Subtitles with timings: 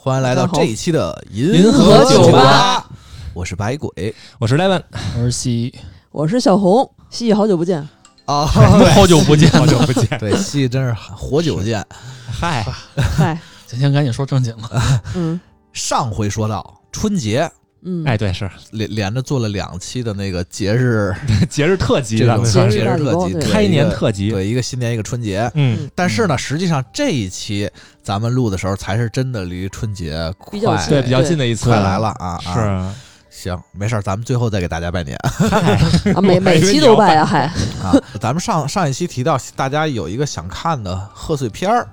[0.00, 2.88] 欢迎来到这一期的银河酒吧。
[3.34, 4.80] 我是白鬼，我是 Levin，
[5.16, 5.74] 我是西，
[6.12, 6.88] 我是小红。
[7.10, 7.80] 西，好久不见
[8.24, 8.46] 啊！
[8.94, 10.06] 好久不见，好久不见。
[10.20, 11.84] 对，西真是活久见。
[12.30, 14.80] 嗨嗨，今天赶紧说正经的。
[15.16, 15.38] 嗯，
[15.72, 17.50] 上回说到春节。
[17.82, 18.50] 嗯，哎，对，是。
[18.72, 21.14] 连连着做了两期的那个节日。
[21.48, 25.50] 节日特辑，这种节日特辑，开年特辑，对，一个新年，一个春节。
[25.54, 27.70] 嗯，但是呢，实际上这一期
[28.02, 30.58] 咱们录的时候，才是真的离春节快，
[30.88, 31.70] 对，比较近的一次。
[31.70, 32.38] 快来了啊！
[32.42, 35.16] 是，行，没事咱们最后再给大家拜年。
[36.16, 37.16] 啊，每每期都拜。
[37.16, 37.42] 啊，还。
[37.82, 37.94] 啊！
[38.20, 41.86] 咱们上上一期提到，大家有一个想看的贺岁片儿，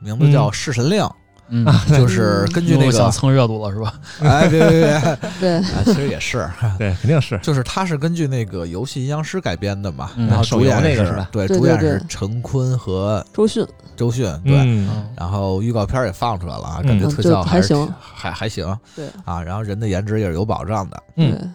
[0.00, 1.02] 名字叫《弑神令》。
[1.06, 1.14] 嗯，
[1.88, 3.94] 就是根据那个想蹭热度了是吧？
[4.22, 6.48] 哎，别别别，对， 其实也是，
[6.78, 11.28] 对，肯定是，就是它是根据那个游戏《阴阳师》改编的嘛，然后主演那个是吧？
[11.32, 19.06] 对，主演是陈坤和周迅，周迅对，然后预告片也放出来了啊，感觉特效还行，还还行，对。
[19.24, 21.52] 啊，然后人的颜值也是有保障的，嗯，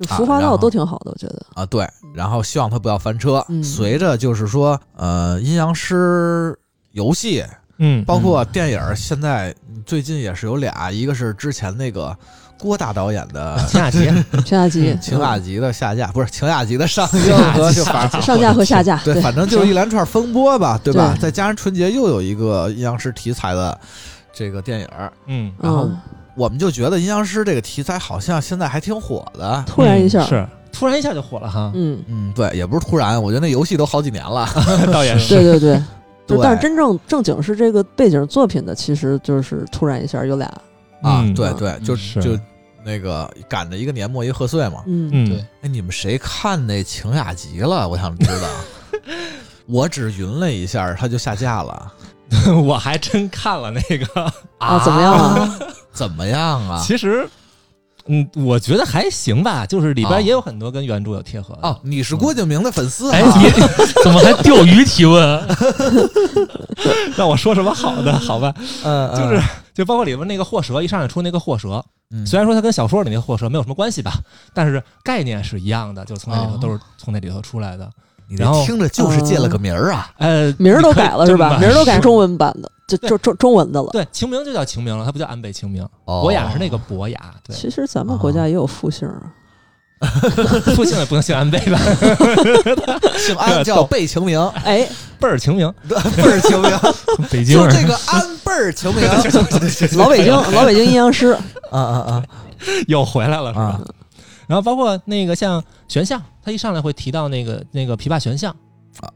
[0.00, 6.56] 就服化道都挺好的，我觉得啊，对，然后希望他不要翻车，随着就是说，呃，《阴阳师》
[6.92, 7.44] 游戏。
[7.84, 9.52] 嗯，包括电影，现在
[9.84, 12.16] 最近也是有俩，一个是之前那个
[12.56, 13.98] 郭大导演的《秦雅集》，
[14.44, 21.16] 《秦雅集》，《秦雅集》的下架，不是《秦雅集》的上映和 就反上架和下架，对，反正就是一连串风波吧，对吧？
[21.20, 23.76] 再加上春节又有一个阴阳师题材的
[24.32, 24.88] 这个电影，
[25.26, 25.90] 嗯，然后
[26.36, 30.24] 我们就觉得阴阳师这个题材好像现在还挺火的，突然一下。
[30.24, 30.46] 是。
[30.72, 32.02] 突然一下就火了哈，嗯。
[32.06, 34.48] 嗯，对，也不是突然，我觉得那游戏都好几年了，
[34.90, 35.82] 倒也是，对对对。
[36.26, 40.46] 但是真正正经是这个背景作品的，其实就是突然一下有俩
[41.02, 42.38] 啊，对对，就就
[42.84, 45.38] 那个赶着一个年末一贺岁嘛，嗯嗯，对。
[45.62, 47.88] 哎，你们谁看那《晴雅集》了？
[47.88, 48.48] 我想知道。
[49.66, 51.92] 我只云了一下，它就下架了。
[52.64, 55.58] 我还真看了那个啊，怎么样啊？
[55.92, 56.82] 怎么样啊？
[56.84, 57.28] 其实。
[58.06, 61.78] 嗯，我觉得还行吧，就是里边也有很多跟原著有贴合的哦。
[61.82, 63.10] 你是郭敬明的粉丝？
[63.12, 63.50] 哎，你
[64.02, 65.20] 怎么还钓鱼提问？
[67.16, 68.18] 让我说什么好的？
[68.18, 68.52] 好吧，
[68.84, 69.40] 嗯，就是
[69.74, 71.84] 就包括里边那个祸蛇，一上来出那个祸蛇，
[72.26, 74.12] 虽然说它跟小说里那个货蛇没有什么关系吧，
[74.52, 77.90] 但是概念是一样的，就是从那里头都是从那里头出来的。
[78.38, 81.58] 然后听着就是借了个名儿啊，呃，名儿都改了是吧？
[81.58, 83.88] 名儿都改中文版的， 就中中中文的了。
[83.92, 85.86] 对，清明就叫清明了，它不叫安倍清明。
[86.04, 87.18] 博雅是那个博雅。
[87.46, 89.22] 对，其实咱们国家也有复姓啊，
[90.74, 91.78] 复姓也不能姓安倍吧？
[93.18, 94.88] 姓安叫贝清明，哎，
[95.20, 96.70] 倍儿清明，倍儿清明，
[97.30, 99.06] 北京就这个安倍儿清明，
[99.96, 101.28] 老北京老北京阴阳师，
[101.70, 102.22] 啊啊啊，
[102.88, 103.80] 又回来了是吧？
[104.52, 108.54] 然后包括那个像玄象，他一上来会提到那个那个琵琶玄象，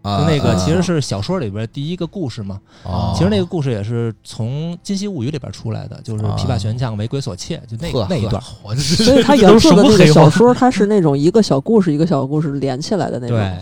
[0.00, 2.58] 啊，那个其实是小说里边第一个故事嘛。
[2.84, 8.42] 哦，其实那个故事也是从《金溪物语》里边出来的，就是琵琶玄象为鬼所窃，就那那一段。
[8.76, 13.36] 所以他原著的那个小说，它是那种一个小故事一个小故事连起来的那种。
[13.36, 13.58] 对，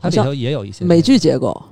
[0.00, 1.62] 它里头也有一些美剧结构，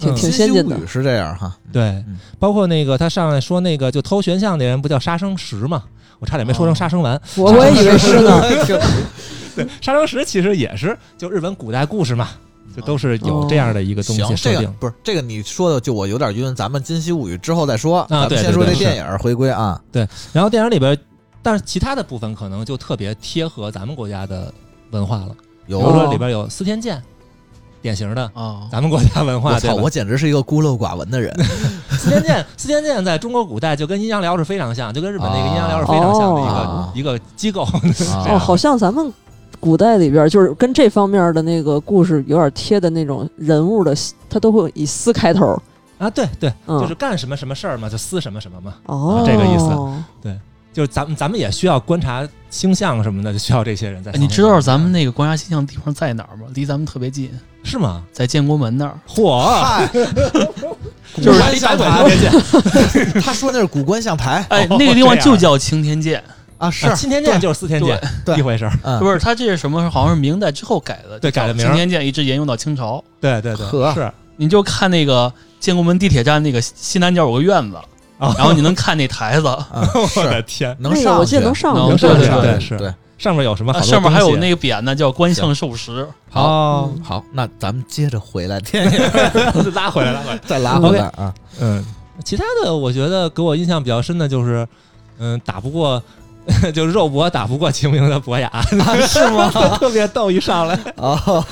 [0.00, 0.86] 挺挺先进的。
[0.86, 1.56] 是这样哈。
[1.72, 2.04] 对，
[2.38, 5.84] 包括那个他上来说那个就偷玄象那人不叫杀生石嘛。
[6.18, 8.42] 我差点没说成杀生丸，我我也以为是呢。
[9.56, 12.28] 对，杀生石其实也是就日本古代故事嘛，
[12.76, 14.70] 就都是有这样的一个东西设定。
[14.78, 16.54] 不是这个你说的，就我有点晕。
[16.54, 19.80] 咱们《金溪物语》之后再说，咱们先说这电影回归啊。
[19.90, 20.94] 对，然后电影里边，
[21.40, 24.52] 但是其他的部分可能就特别贴合咱们国家的
[24.90, 25.34] 文化了。
[25.66, 27.02] 比如说里边有司天剑。
[27.82, 29.54] 典型的啊，咱们国家文化。
[29.54, 31.34] 我操，我简直是一个孤陋寡闻的人。
[31.90, 37.62] 司天剑，司天剑在中国古代就跟阴阳寮是非常像，就跟日本那个阴阳寮是非常像的一个一个机构。
[38.26, 39.12] 哦，好像咱们
[39.58, 43.94] 古代里边就是跟这方面的那个故事有点贴的那种人物的，
[44.28, 45.60] 他都会以“司”开头
[45.98, 46.08] 啊。
[46.08, 48.74] 对对，就是干什么什么事儿嘛，就司什么什么嘛。
[48.86, 49.68] 哦，这个意思。
[50.22, 50.38] 对，
[50.72, 54.12] 就是咱们咱们也需要观察星象什么的，就需要这些人在。
[54.12, 56.46] 你知道咱们那个观察星象地方在哪儿吗？
[56.54, 57.30] 离咱们特别近。
[57.62, 58.02] 是吗？
[58.10, 59.86] 在建国门那儿，嚯！
[61.20, 63.20] 就是离大馆特别近。
[63.20, 66.24] 他说那是古观象台，哎，那个地方就叫青天剑
[66.56, 68.00] 啊，是青天剑就是四天剑，
[68.38, 68.98] 一回事儿。
[68.98, 69.90] 不是，他这是什么？
[69.90, 71.66] 好像是明代之后改的，对，改的名。
[71.66, 73.04] 青天剑一直沿用到清朝。
[73.20, 74.10] 对对对，是。
[74.36, 77.84] 你就看那个建国门地铁站那个西南角有个院子，啊
[78.36, 81.46] 然后你能看那台子，啊， 我是的天，能上我记得去。
[81.46, 82.60] 能上能去，上去对对对。
[82.60, 82.94] 是对。
[83.16, 86.06] 上面有什么上面还有那个匾呢，叫观象授时。
[86.30, 88.98] 好，哦，好，那咱们接着回来，天 爷。
[89.74, 90.38] 拉回来拉回来。
[90.46, 91.34] 再拉回来啊。
[91.60, 91.84] 嗯，
[92.24, 94.66] 其他的我觉得给我印象比较深的就是，
[95.18, 96.02] 嗯，打不过。
[96.74, 98.50] 就是肉搏打不过秦明的博雅，
[99.06, 99.48] 是吗？
[99.78, 101.44] 特别逗，一上来，哦，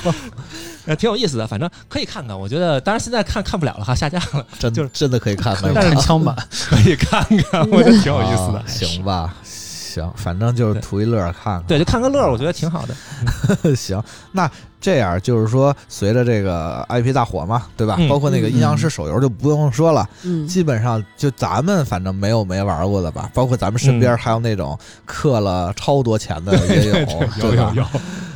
[0.89, 1.47] 呃挺有意思的。
[1.47, 6.35] 反正可以看看，我觉得，当然现在看看不了了哈，下架了，真就是真的可以看看，但是看枪版，
[6.69, 8.63] 可以看看，我觉得挺有意思的啊。
[8.67, 11.63] 行吧，行，反正就是图一乐看看。
[11.67, 13.73] 对，就看个乐，我觉得挺好的。
[13.75, 14.01] 行，
[14.31, 14.49] 那
[14.81, 17.95] 这样就是说，随着这个 IP 大火嘛，对吧？
[17.99, 24.77] 嗯包括那个阴阳师手游就不用说了，嗯，基本上就咱们反正没有没玩过的吧，包括咱们身边还有那种
[25.07, 27.83] 氪了超多钱的也有，有对吧有？
[27.83, 27.85] 有，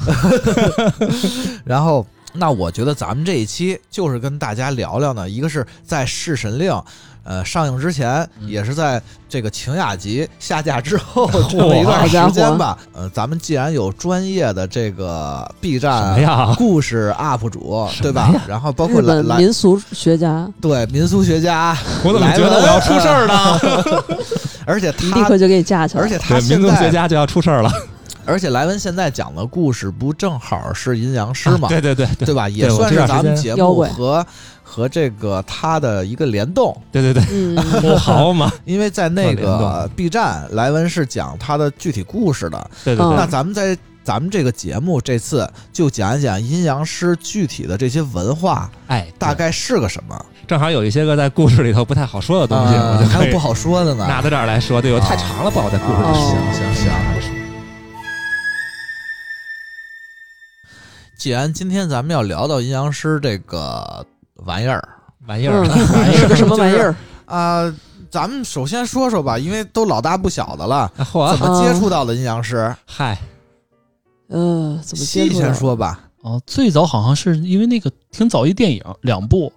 [1.64, 6.72] 然后，那我觉得咱们这一期就是跟大家聊聊呢，一个是在《弑神令》
[7.24, 12.78] 呃上映之前，嗯也是在这个晴雅集下架之后 这么一段时间吧。
[12.92, 16.54] 呃，咱们既然有专业的这个 B 什么站呀？
[16.58, 18.34] 故事 UP 主，对吧？
[18.48, 23.60] 然后包括来来本民俗学家对民俗学家， 我怎么觉得我要出事儿呢？
[24.66, 27.72] 而且立他刻就给你架起来，而且他对，现民族学在，家就要出事儿了。
[28.25, 31.68] 而且莱文现在讲的故事不正好是阴阳师嘛？
[31.68, 32.48] 对对对对对吧？
[32.50, 34.25] 也算是咱们节目和
[34.64, 38.52] 和这个他的一个联动，对对对，嗯， 不好嘛？
[38.66, 42.58] 因为在那个 B 站，莱文是讲他的具体故事的。
[42.58, 54.06] 嗯对对对那咱们在咱们这个节目这次就讲一讲阴阳师具体的这些文化哎，大概是个什么正好有一些个在故事里头不太好说的东西，啊我就还有不好说的呢。
[54.08, 54.81] 拿到这儿来说。
[54.81, 57.12] 对，有太长了，不好在故事里行行行。
[61.24, 64.06] 既然今天咱们要聊到阴阳师这个
[64.44, 64.86] 玩意儿
[65.25, 66.94] 玩意儿，嗯，是个什么玩意儿？
[67.25, 67.74] 啊、
[68.12, 72.75] 咱们首先说说吧，因为都老大不小的了，啊怎，么接触到的阴阳师？
[72.86, 73.18] 嗨，
[74.28, 75.54] 呃，怎么接触的？
[75.54, 75.98] 说吧。
[76.24, 79.50] 哦，最早好像是因为那个挺早一电影，两部，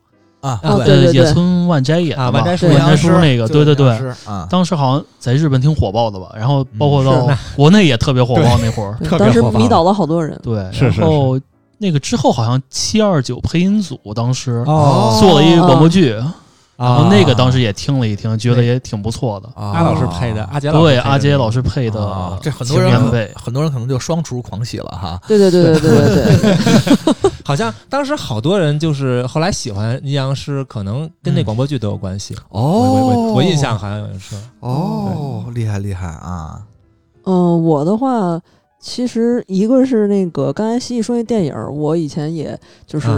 [0.43, 4.01] 啊，啊对呃，对野村万斋演的阴阳师那个，对对对，
[4.49, 10.41] 当时好像在日本挺火爆的吧，然后包括嗯到国内也特别火爆那会儿，当时迷倒了好多人。
[10.45, 11.37] 对，是是然后
[11.79, 15.19] 那个之后好像七二九配音组当时哦。
[15.21, 16.11] 做了一个广播剧，
[16.77, 19.49] 然后啊那个当时也听了一听，觉得也挺不错的。
[19.55, 19.73] 啊。
[19.73, 21.93] 阿老师配的，阿杰对，阿杰老师配啊。
[21.93, 25.21] 的，这很多人可青年配很多人可能就双厨狂喜了哈。
[25.27, 31.45] 对对对对对对对， 好像当时好多人就是后来喜欢阴阳师，可能跟那嗯。
[31.45, 32.35] 广播剧都有关系。
[32.51, 32.61] 哦。
[32.61, 36.61] 我我我我印象好像有人说，哦，厉害厉害啊！
[37.25, 38.41] 嗯，我的话，
[38.79, 42.57] 其实一个是那个刚才西西说那电影，我以前也
[42.87, 43.09] 就是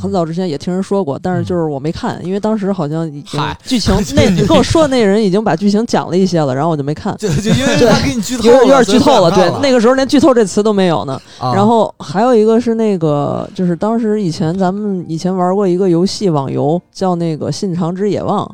[0.00, 7.14] 很早之前也听人说过，但是就是我没看，因为当时好像已经嗨剧情 那你跟我说的那人已经把剧情讲了一些了，然后我就没看。
[7.18, 11.20] 就就因为对他给你剧 透有了，点有点剧透了，对那个时候连剧透这词都没有呢。
[11.38, 18.46] 啊然后还有一个是那个，就是当时以前咱们以前玩过一个游戏网游，叫那个《信长之野望》。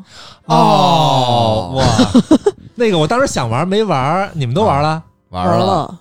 [0.53, 1.83] 哦哇，
[2.75, 5.01] 那个我当时想玩没玩，你们都玩了？
[5.29, 5.99] 玩玩了，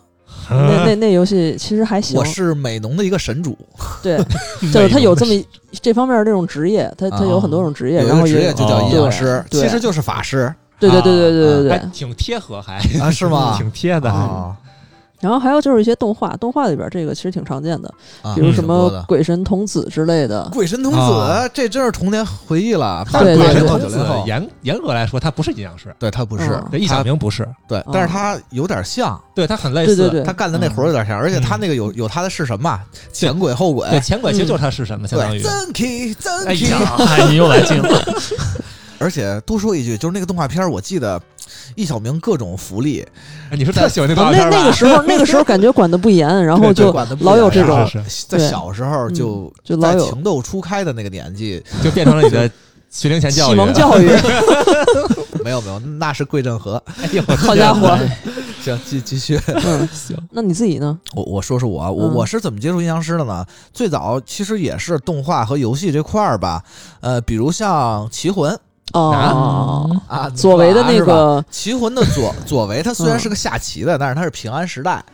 [0.50, 2.24] 那 那那游戏其实还行我。
[2.24, 3.56] 是美浓的一个神主，
[4.02, 4.18] 对，
[4.72, 5.32] 就是他有这么
[5.82, 11.78] 这方面的这种职业，他他有很多种职业，然后职业就叫阴阳师，其实就是法师对对对对对对对还。
[11.92, 13.54] 挺贴合，还啊，是吗？
[13.58, 14.10] 挺贴的。
[15.18, 18.34] 啊，然后还有就是一些动画，动画里边这个其实挺常见的，啊。
[18.34, 20.48] 比如什么鬼神童子之类的。
[20.52, 23.04] 鬼神童子啊，这真是童年回忆了。
[23.12, 23.52] 但对对对。
[23.52, 26.44] 鬼神童子严严格来说，他不是阴阳师，对他不是。
[26.44, 29.96] 嗯，对，易小明不是，对，但是他有点像，对他很类似。
[29.96, 30.24] 对对对。
[30.24, 32.80] 他干的那活儿有点像，而且他那个有有他的是什么？
[33.12, 35.42] 前鬼后鬼，对，前鬼其实就是他是什么，相当对，于。
[35.42, 38.00] 真 key 真哎 key 呀， 哎，你又来劲了，
[38.98, 41.20] 而且多说一句，就是那个动画片儿，我记得
[41.74, 43.06] 易小明各种福利，
[43.50, 44.56] 哎你说特喜欢那动啊画片吧？
[44.56, 52.50] 那那个时候 那个时候感觉管的不严， 然后就管得不老有这种是是在小时候就嗯就老有在情窦初开的那个年纪， 就变成了你的
[52.90, 53.50] 学龄前教育。
[53.50, 54.08] 启蒙教育。
[55.44, 56.82] 没有没有，那是桂正和。
[57.00, 57.96] 哎呦，好家伙，
[58.62, 60.98] 行，继继续，嗯，行，那你自己呢？
[61.14, 63.46] 我我说说我啊我嗯我是怎么接触阴阳师的呢？
[63.72, 66.62] 最早其实也是动画和游戏这块儿吧，
[67.00, 68.52] 呃，比如像《棋魂》
[68.92, 74.92] 哦，啊，左为的那个棋魂的左左为，他虽然是个下棋的，但是他是平安时代。
[74.92, 75.04] 啊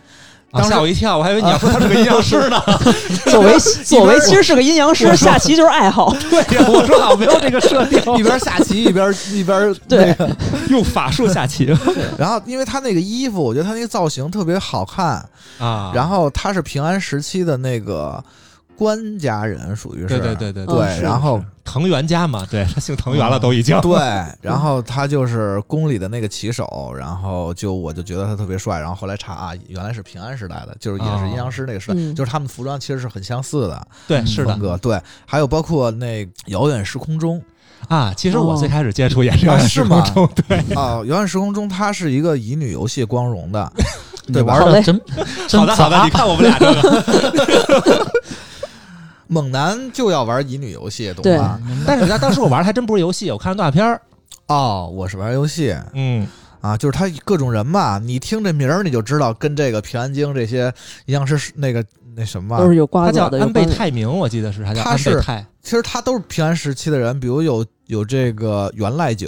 [0.56, 2.62] 当时吓我一跳，我还以为你要 说他是个阴阳师呢。
[3.26, 6.14] 左为左 为其实是个阴阳师，下棋就是爱好。
[6.30, 10.30] 对呀，我说好像没有这个设定，一边下棋一边一边对那个
[10.68, 11.76] 用法术下棋
[12.16, 15.28] 然后因为他那个衣服，我觉得他那个造型特别好看，
[15.58, 18.22] 啊然后他是平安时期的那个
[18.76, 20.06] 官家人，属于是。
[20.06, 23.80] 对对对对对是然后藤原家嘛，对他姓藤原了，都已经。
[23.80, 23.98] 对，
[24.40, 32.14] 然后他就是宫里的那个骑手，然后就我就觉得他特别帅，然后后来查啊，原来是平安时代的，就是也是阴阳师那个时代，嗯。
[32.14, 34.50] 就是他们服装其实是很相似的对，是的。
[34.50, 37.42] 风格，对，还有包括那遥远时空中
[37.88, 38.12] 啊。
[38.16, 38.56] 其实我哦。
[38.56, 40.00] 最开始接触也是是吗？
[40.14, 43.72] 中，对，啊，遥远时空中 它是一个乙女游戏光荣的，
[44.32, 45.00] 对玩的真
[45.48, 48.12] 真好的好的，你看我们俩这个，
[49.26, 51.60] 猛男就要玩乙女游戏，懂对吗？
[51.86, 54.00] 但是当时我玩的还真不是游戏，我看了动画片儿。
[54.46, 56.26] 哦，我是玩游戏嗯，
[56.60, 60.72] 啊，就是他各种人嘛，你听这名儿你就知道跟这个平安京这些
[61.06, 61.82] 一样是那个
[62.16, 65.44] 那什么都是有瓜他叫葛的，有安倍泰明，我记得是他叫安倍他是泰。
[65.62, 69.26] 其实他都是平安时期的人，比如有有这个源赖久、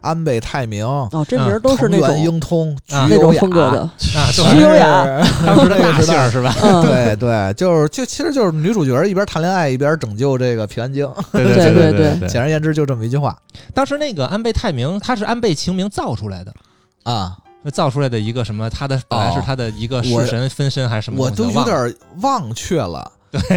[0.00, 5.04] 安倍泰明、哦，这名都是那种英通、菊啊那种风格的，徐优雅。
[5.44, 5.92] 当时那个
[6.32, 6.54] 是吧？
[6.62, 12.28] 嗯，对对，就是就其实就是女主角一边谈恋爱一边拯救这个平安京， 对对对对对。
[12.30, 13.36] 简而言之就这么一句话。
[13.74, 16.54] 当时那个安倍泰明，他是安倍晴明造出来的，
[17.02, 17.36] 啊，
[17.70, 18.68] 造出来的一个什么？
[18.70, 21.30] 他的本来是他的一个我式神分身还是什么我？
[21.30, 23.10] 都有点忘却了，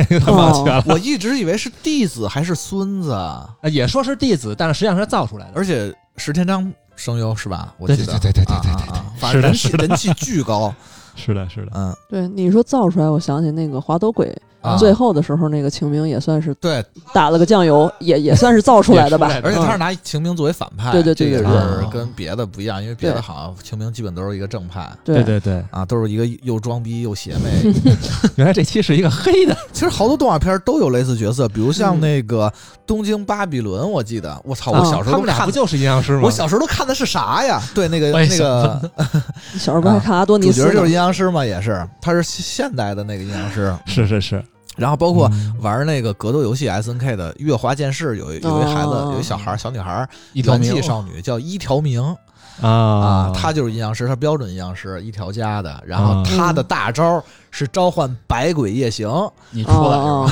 [0.09, 0.83] 有点忘却了。
[0.87, 5.53] 我一直以为是弟子还是孙子，啊也说是弟子，但是实际上是他造出来的。
[5.55, 7.73] 而且石天章声优是吧？
[7.77, 10.73] 我对记得对对对对对啊啊啊反正人气是人气巨高，
[11.15, 11.71] 是的，是的。
[11.75, 14.35] 嗯对，你说造出来，我想起那个滑斗鬼
[14.67, 16.83] 啊，最后的时候，那个秦明也算是对，
[17.13, 19.27] 打了个酱油，也也算是造出来的吧。
[19.43, 19.79] 而且他是嗯。
[19.79, 21.83] 拿秦明作为反派，对对对这个对对。
[21.83, 23.21] 是跟别的不一样，因为别的对。
[23.21, 24.89] 好像秦明基本都是一个正派。
[25.03, 25.23] 对。
[25.23, 27.73] 对对，啊，都是一个又装逼又邪魅。
[28.35, 29.55] 原来这期是一个黑的。
[29.73, 32.47] 其实好多动画片都有类似角色，比如像嗯那个
[32.85, 36.21] 《东京巴比伦》，我记得，我操，我啊小时他候他们俩不就是阴阳师吗？
[36.23, 37.61] 我小时候都看的是啥呀？
[37.75, 38.91] 对，那个我也那个
[39.59, 40.67] 小时候不还看阿多尼斯呢？
[40.67, 43.75] 主角就是阴阳师嘛，也是，他是现代的那个阴阳师。
[43.85, 44.43] 是是是，
[44.77, 45.53] 然后包括嗯。
[45.59, 52.15] 玩那个格斗游戏 S N K 的月华剑士，有一有一孩子，哦有一小孩儿小女孩儿，一条命元气少女叫一条明
[52.61, 52.69] 啊。
[52.69, 55.83] 啊，她就是阴阳师，他标准阴阳师一条家的。
[55.85, 59.09] 然后他的大招是召唤百鬼夜行，
[59.51, 60.29] 你出来是哦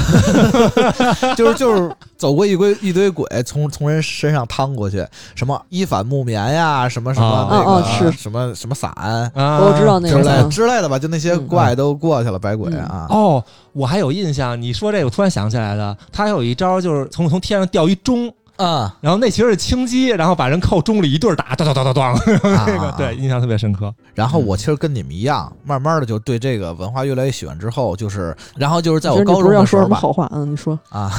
[1.22, 1.34] 吧？
[1.36, 5.05] 就是就是走过一堆一堆鬼，从从人身上趟过去，
[5.36, 7.48] 什么一反木棉呀，什么什么啊。
[7.50, 8.05] 那哦哦是。
[8.05, 9.60] 个什么什么伞啊。
[9.60, 13.08] 我知道那之类之类的吧，就那些嗯怪都过去了，百鬼嗯啊。
[13.10, 23.93] 哦，我还有印象，你说这个，我突然想起来了，他还有一招就是从从天上掉一钟，啊，然后那其实是轻击，然后把人靠钟里一对儿打，当当当当当，那个啊对，印象特别深刻。
[24.13, 27.57] 然后我其实跟你们一样，慢慢的就对这个文化越来越喜欢。
[27.59, 30.29] 之后就是，然后就是在我高中的时候吧，说什么好话？
[30.33, 31.12] 嗯，你说啊，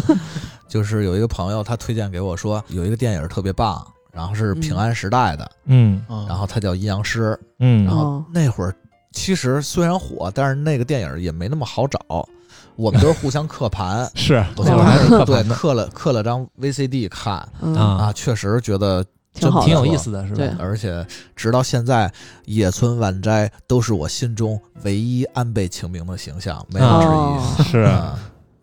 [0.68, 7.38] 就是有一个朋友他推荐给我说有一个电影特别棒，然后是平安时代的，嗯嗯然后它叫阴阳师。
[7.58, 8.74] 嗯然后哦那会儿
[9.12, 11.98] 其实虽然火，但是那个电影也没那么好找，
[12.80, 14.10] 我们都是互相刻盘。
[14.16, 17.46] 是，我那会儿还是刻对刻了刻了张 VCD 看。
[17.60, 18.04] 嗯，啊。
[18.06, 20.48] 啊，确实觉得挺好，挺有意思的，是对。
[20.48, 20.56] 吧？
[20.58, 21.06] 而且
[21.36, 22.10] 直到现在，
[22.46, 27.62] 野村万斋都是我心中唯一安倍晴明的形象，没有之哦一。
[27.64, 27.78] 是。
[27.80, 28.18] 啊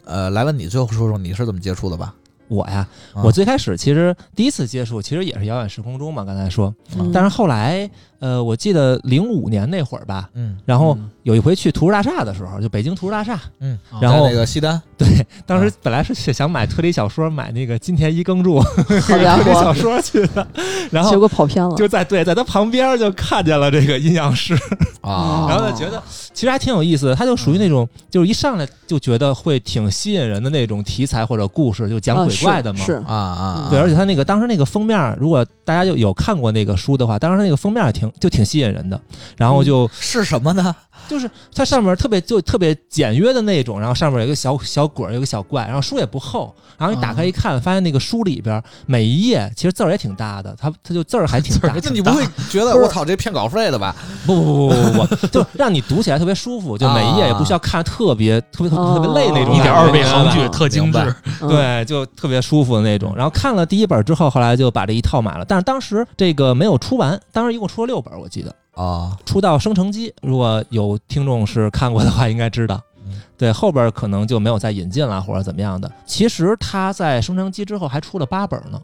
[0.06, 2.14] 呃，来问你最后说说你是怎么接触的吧？
[2.48, 3.22] 我呀，啊。
[3.24, 7.12] 我最开始其实第一次接触，其实也是遥远时空中嘛，刚才说，嗯。
[7.12, 10.58] 但是后来，呃，我记得零五年那会儿吧，嗯。
[10.66, 11.10] 然后嗯。
[11.28, 15.06] 有一回去图书大厦的时候，就北京图书大厦，嗯，啊然后那个西单，对，
[15.46, 15.72] 当时啊。
[15.84, 18.62] 本来是想买推理小说，买那个金田一耕助
[19.04, 20.48] 好家推理小，说去的，
[20.90, 24.54] 然后结果跑偏了，就在对，在他旁边就看见了这个阴阳师，
[25.02, 26.02] 啊，然后就觉得
[26.34, 27.16] 其实还挺有意思的。
[27.16, 32.80] 他就属于那种，就是一上来就觉得会挺吸引人的那种题材或者故事，就讲啊鬼怪的嘛。
[32.80, 32.94] 是。
[33.06, 39.00] 啊啊，对，而且他那个当时那个封面，如果大家就有看过那个书的话，当时那个封面挺就挺吸引人的。
[39.38, 40.76] 然后就是什么呢？
[41.08, 51.74] 就是它上面特别就特别简约的那种，然后上面有一个小小滚儿，有个小怪，然后书也不厚，然后你打开一看，发现那个书里边每一页其实字儿也挺大的，它它就字儿还挺大。
[51.74, 53.96] 那 你不会觉得我操这骗稿费的吧？
[54.26, 63.14] 不不不不不不，就让你读起来特别舒服，就每一页也不需要看特别特别特别累那种，一点二倍行距特精致对，就特别舒服的那种。
[63.16, 73.20] 然后看了第一本之后，后来就把这一套买了，但是当时这个没有出完，当时一共出了六本，我记得啊，出道生成机，如果有听众是看过的话，应该知道嗯。
[73.36, 75.92] 对，后边可能就没有再引进了，或者怎么样的。
[76.06, 78.80] 其实他在生成机之后还出了八本呢，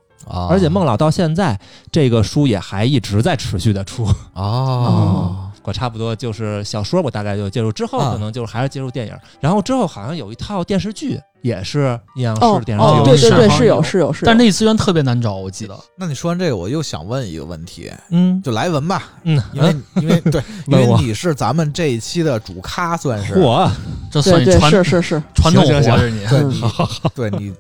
[0.50, 1.60] 而且孟老到现在
[1.92, 4.08] 这个书也还一直在持续的出。
[4.34, 15.78] 哦，我差不多就是小说，我大概就接触，之后啊可能就是还是接触电影，然后之后好像有一套电视剧也是阴阳师哦的电视剧，对对对，是是有是有是有，但是那资源特别难找，我记得。
[15.98, 23.70] 那你说完这个，我又想问一个问题，嗯就来文吧，嗯，因为因为对， 因为你是咱们这一期的主咖，算是我
[24.12, 26.26] 这算对对你传是是是，传统行行行活着你。
[26.26, 26.52] 嗯
[27.16, 27.54] 对你对你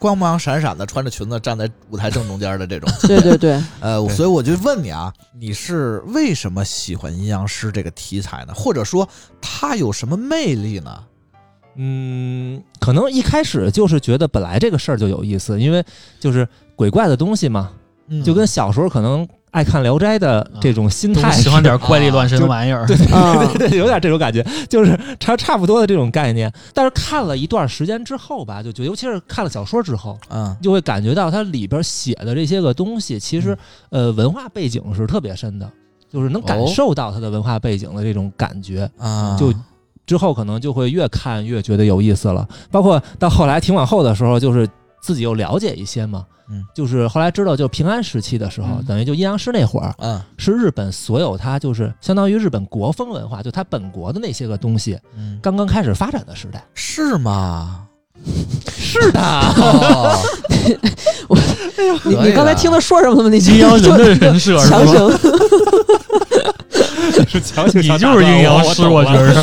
[0.00, 8.54] 光芒闪闪的穿着裙子站在舞台正中间的这种，对 对对， 呃，所以我就问你啊，你是为什么喜欢阴阳师这个题材呢？
[8.54, 9.06] 或者说
[9.42, 11.04] 它有什么魅力呢？
[11.76, 15.84] 嗯，可能一开始就是觉得本来这个事儿就有意思，因为
[16.18, 17.70] 就是鬼怪的东西嘛，
[18.08, 26.52] 嗯就跟小时候可能爱看《聊斋》的这种心态喜欢点怪力乱神的啊玩意儿，对，对对，有点这种感觉，就是差差不多的这种概念。
[26.72, 33.56] 但是看了一段时间之后吧，就觉得，尤其是看了小说之后，嗯就会感觉到它里边写的这些个东西，其实
[33.90, 35.68] 呃文化背景是特别深的，
[36.08, 38.88] 就是能感哦受到它的文化背景的这种感觉。
[38.98, 39.52] 啊，就
[40.06, 42.48] 之后可能就会越看越觉得有意思了。
[42.70, 44.68] 包括到后来挺往后的时候，就是
[45.02, 56.64] 自己又了解一些嘛，嗯，就是后来知道，就平安时期的时候，嗯等于就阴阳师那会儿，嗯是日本所有它就是相当于日本国风文化，就它本国的那些个东西嗯，刚刚开始发展的时代。
[56.74, 57.86] 是吗？
[58.76, 60.18] 是的，哦，
[60.58, 63.30] 你可以的你刚才听他说什么了？
[63.30, 64.92] 你阴阳人的人设是强吧？
[64.92, 65.10] 行，
[67.28, 69.42] 是强行你就是阴阳师，我觉得。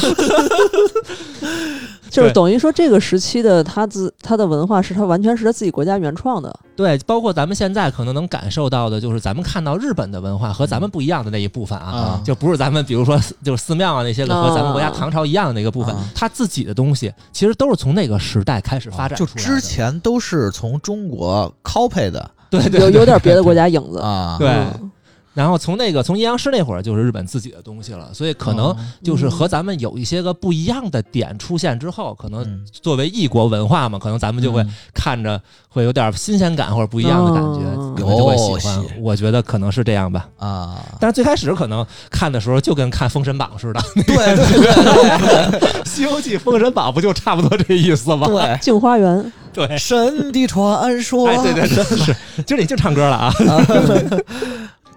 [2.17, 12.21] 就是等于说这个时期的他自他的文化是他完全是他自己国家原创的，对，包括咱们现在可能能感受到的，就是咱们看到日本的文化和咱们不一样的那一部分啊，啊。
[12.25, 14.93] 就不是咱们比如说就是寺庙啊那些个和咱们国家啊。
[14.97, 19.49] 唐朝一样的那个部分啊，他自己的东西其实都是从那个时代开始发展就出来的。
[19.49, 22.31] 之前都是从中国 copy 的。
[22.49, 23.99] 对对有有点别的国家影子。
[23.99, 24.49] 啊，对。
[24.49, 24.91] 嗯
[25.37, 35.39] 然后从那个从阴阳师那会儿就是日本自己的东西了，所以可能哦就是和咱们有一些个不一样的点出现之后，可能嗯作为异国文化嘛，可能咱们就会嗯看着
[35.69, 38.83] 会有点新鲜感或者不一样的感觉，哦可能就会喜欢有。
[38.99, 40.27] 我觉得可能是这样吧。
[40.39, 48.25] 啊，但是最开始可能看的时候就跟看《封神榜》似的，对对对《西游记》《封神榜》不就差不多这意思吗？
[48.25, 52.15] 对镜花缘，对对，神的传说，哎，对对对，是，
[52.47, 53.31] 今儿你净唱歌了啊！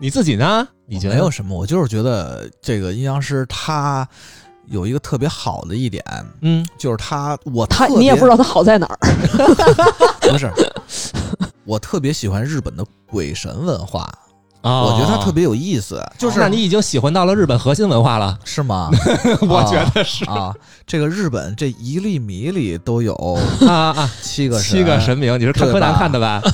[0.01, 0.67] 你自己呢？
[0.87, 4.09] 你觉得没有什么，我就是觉得这个阴阳师他
[4.67, 6.03] 有一个特别好的一点，
[6.41, 8.99] 嗯，就是他我他你也不知道他好在哪儿。
[10.33, 10.51] 不是，
[11.65, 14.11] 我特别喜欢日本的鬼神文化，
[14.63, 18.91] 啊我觉得它特别有意思，就是那你已经喜欢到了日本核心文化了，是吗？
[19.43, 20.25] 我觉得是。
[20.27, 20.55] 啊，
[20.87, 23.15] 这个日本这一粒米里都有
[23.67, 26.43] 啊啊，七个七个神明，你是看对柯南看的吧？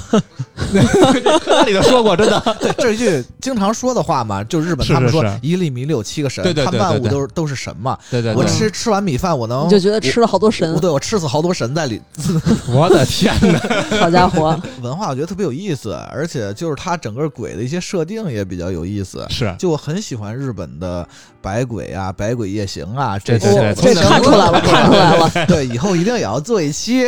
[1.40, 5.38] 柯南里头说过，真的，对，这一句经常说的话嘛，就日本他们说是是。
[5.42, 7.11] 一粒米里有七个神，对对对他万物对对。
[7.11, 7.99] 都是都是神嘛。
[8.11, 10.73] 对对对，我吃吃完米饭，我能你就觉得吃了好多神。
[10.75, 12.01] 不，对我吃死好多神在里。
[12.69, 13.99] 我的天哪！
[14.01, 19.27] 好家伙，文化我觉得特别有意思，而且就是它整个鬼的一些设定也比较有意思。
[19.29, 21.09] 是就我很喜欢日本的
[21.41, 23.95] 百鬼啊、百鬼夜行啊这对对对些。
[23.95, 25.31] 这看出来了，看出来了。
[25.47, 27.03] 对，以后一定也要做一期。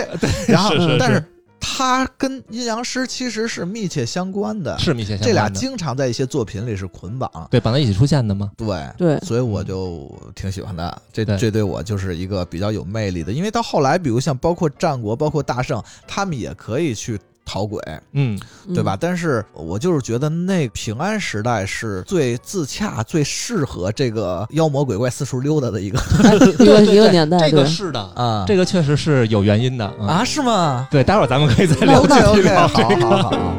[0.46, 1.24] 然后是是，但是是
[1.60, 7.30] 它跟阴阳师其实是密切相关的，是密切相关这俩经常在一些作品里是捆绑。
[7.50, 8.50] 对绑在一起出现的吗？
[8.56, 11.02] 对对所以我就挺喜欢的。
[11.12, 17.82] 这对这对我就是一个比较有魅力的，因为到后来，比如像包括战国、包括大圣，他们也可以去讨鬼，
[18.12, 18.38] 嗯，
[18.74, 18.94] 对吧？
[19.00, 26.36] 但是我就是觉得那平安时代是最自洽、最适合这个妖魔鬼怪四处溜达的一个嗯？
[26.60, 27.64] 一个一个年代，这个。
[27.64, 30.86] 是的，啊这个确实是有原因的嗯啊，是吗？
[30.90, 33.06] 对，待会儿咱们可以再那聊好个。
[33.06, 33.54] 好好。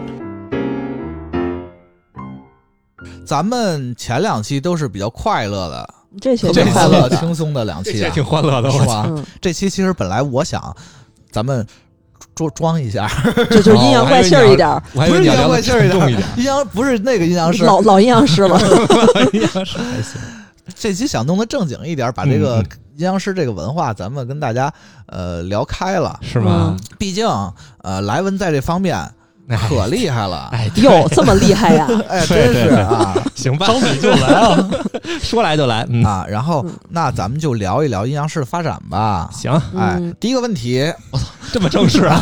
[3.25, 7.17] 咱们前两期都是比较快乐的，这期特别挺欢乐、快乐的。
[7.17, 9.05] 轻松的两期啊，这些挺欢乐的，我是吧？
[9.07, 10.75] 嗯，这期其实本来我想
[11.31, 11.65] 咱们
[12.35, 13.09] 装装一下，
[13.49, 16.23] 这 就是阴阳怪气儿一点不是阴阳怪气一点。
[16.37, 18.59] 阴阳不是那个阴阳师，老老阴阳师了。
[19.33, 20.21] 阴阳师还行，
[20.75, 22.65] 这期想弄得正经一点，把这个嗯
[22.97, 24.71] 阴阳师这个文化，咱们跟大家
[25.07, 26.19] 呃聊开了。
[26.21, 26.75] 是吗？
[26.97, 27.25] 毕竟
[27.81, 28.97] 呃，莱文在这方面
[29.57, 31.87] 可厉害了，哎，对哟，这么厉害呀！
[32.07, 34.69] 哎，真是啊行吧，张嘴就来啊！
[35.21, 36.25] 说来就来，嗯，啊！
[36.29, 39.29] 然后嗯那咱们就聊一聊阴阳师的发展吧。
[39.33, 42.21] 行，哎嗯，第一个问题，我 操这么正式啊，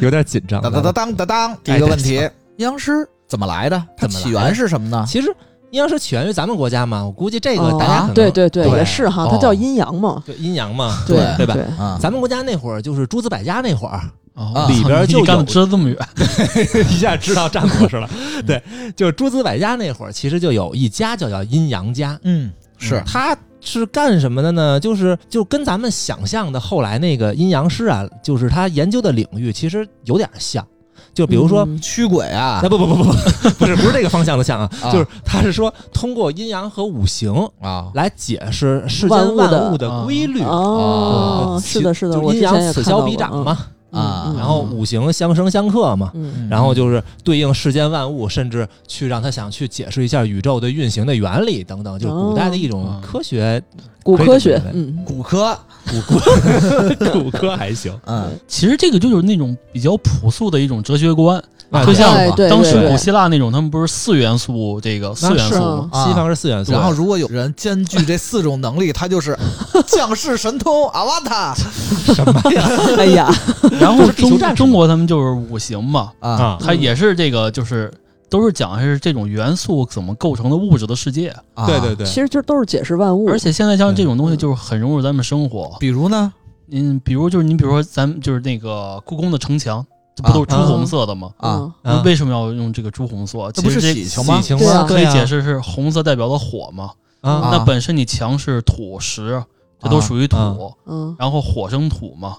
[0.00, 0.60] 有点紧张。
[0.60, 2.14] 当当当当当当，第一个问题，
[2.56, 3.82] 阴阳师怎么来的？
[3.96, 5.04] 它起源是什么呢？
[5.08, 5.28] 其实
[5.70, 10.22] 阴阳师起源于咱们国家嘛，我估计这个哦大家可能对对对，对也是哈，它叫阴阳嘛。
[10.26, 11.54] 对阴阳嘛，对对吧？
[11.54, 14.00] 对，啊，咱们国家那会儿就是诸子百家那会儿，
[14.34, 15.96] 哦里边就你干的有知道这么远，
[16.90, 18.08] 一下知道战国是了。
[18.46, 18.62] 对，
[18.96, 24.80] 就是诸子百家那会儿，其实就有一家就叫阴阳家，嗯，是他是干什么的呢？
[24.80, 30.66] 就是就跟咱们想象的后来那个阴阳师啊，就是他研究的领域其实有点像。
[31.12, 33.12] 就比如说，嗯驱鬼啊啊，不不不不不，
[33.58, 40.40] 不是不是这个方向的像啊，啊就是他是说通过阴阳和五行啊，来解释世间万物的规律。
[40.42, 43.58] 哦，呃是的，是的，阴阳此消彼长嘛，
[43.90, 46.48] 啊然后五行相生相克嘛，嗯。
[46.48, 53.62] 然后就是对应世间万物，甚至去让他想去解释一下宇宙的运行的原理等等，就是古代的一种哦科学，
[54.02, 57.92] 古科学嗯，骨科，骨科， 骨科还行。
[58.06, 58.30] 嗯。
[58.46, 61.44] 其实这个就是那种比较朴素的一种哲学观，啊
[61.86, 65.88] 就像哎对当时古希腊那种，他们不是四元素这个四元素吗？
[65.92, 66.04] 啊。
[66.04, 69.38] 西方是四元素，然后如果有人兼具这四种能力，他就是
[69.86, 71.54] 降世神通阿瓦塔
[72.12, 72.68] 什么呀？
[72.98, 73.32] 哎呀，
[73.80, 76.30] 然后中中国他们就是五行嘛，啊。
[76.30, 77.92] 啊，它也是这个就是
[78.28, 81.66] 都是讲的是这种元素怎么构成的物质的世界，啊。
[81.66, 85.76] 对对对，其实就都是解释万物，而且现在像这种东西就是很融入咱们生活。
[85.78, 86.32] 比如呢？
[86.72, 89.88] 嗯，比如就是你比如说咱们就是那个故宫的城墙，这
[90.20, 91.30] 不都是朱红色的吗？
[91.38, 91.72] 啊，
[92.04, 93.50] 为什么要用这个朱红色？
[93.52, 94.48] 这不是其实喜庆吗喜？
[94.48, 94.86] 庆对啊吗？
[94.88, 96.90] 可以解释是红色代表的火嘛？
[97.20, 99.42] 啊那本身你墙是土石，
[99.78, 100.56] 这都属于土，啊
[100.86, 102.36] 嗯，然后火生土嘛，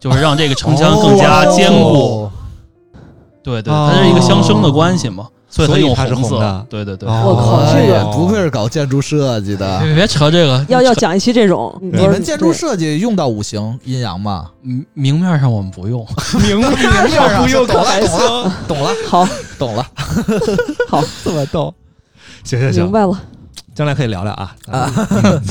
[0.00, 2.24] 就是让这个城墙更加坚固。
[2.24, 2.32] 哦
[3.42, 5.28] 对对，哦它是一个相生的关系嘛，
[5.64, 6.66] 所以它用所以它是红色。
[6.68, 7.22] 对对对，哦。
[7.26, 9.80] 我靠哎这个不愧是搞建筑设计的。
[9.80, 14.50] 别别扯这个，要要讲一期这种，你们建筑设计用到五行阴阳吗？
[14.64, 16.06] 嗯明面上我们不用，
[16.42, 16.70] 明明
[17.10, 19.26] 上不用 懂了懂了好，
[19.58, 19.86] 懂了，
[20.88, 21.06] 好，懂了。
[21.24, 21.74] 这么逗。
[22.44, 23.20] 行行行，明白了，
[23.74, 24.54] 将来可以聊聊啊。
[24.68, 25.42] 嗯。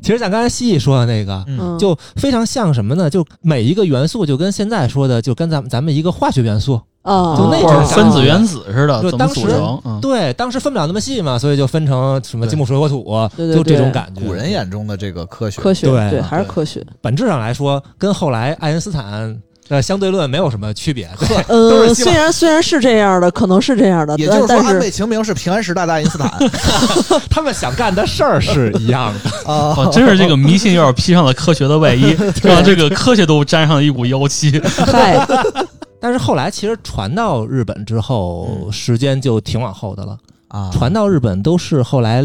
[0.00, 1.46] 其实像刚才西西说的那个，
[1.78, 3.08] 就非常像什么呢？
[3.08, 9.80] 就每一个元素就跟现在说的，就跟咱们咱们一个化学元素，啊，就那种分子原子似的，就当时组成？
[9.84, 13.04] 嗯，对，当时分不了那么细嘛，所以就分成什么金木水火土，
[13.36, 14.20] 对对就这种感觉。
[14.20, 19.36] 古人眼中的这个科学，科学，对对，还是科学，本质上来说，跟后来爱因斯坦
[19.68, 21.08] 的相对论没有什么区别。
[21.26, 26.30] 对，呃，虽然虽然是这样的，可能是这样的，也就是说，安倍晴明是平安时代的爱因斯坦
[27.28, 29.30] 他们想干的事儿是一样的。
[29.50, 34.60] 啊哦，真是这个迷信有点披上了科学的外衣，让这个科学都沾上了一股妖气。
[34.86, 35.26] 嗨，
[36.02, 38.72] 但是后来其实传到日本之后，嗯。
[38.72, 40.18] 时间就挺往后的了。
[40.48, 42.22] 啊，传到日本都是后来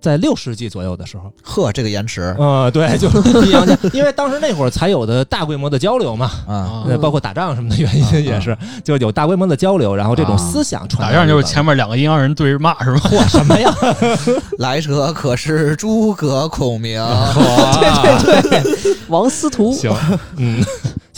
[0.00, 1.30] 在六世纪左右的时候。
[1.42, 2.34] 呵，这个延迟。
[2.38, 13.00] 呃，对，就是阴阳家，因为当时那会儿才有的大规模的交流嘛，啊，呃，包括打仗什么的原因也是，就有大规模的交流，然后这种思想传打仗就是前面两个阴阳人对着骂是吧？
[13.04, 13.72] 嚯什么呀？
[14.58, 17.00] 来者可是诸葛孔明，
[17.34, 19.94] 对 对对， 王司徒，行，
[20.36, 20.64] 嗯，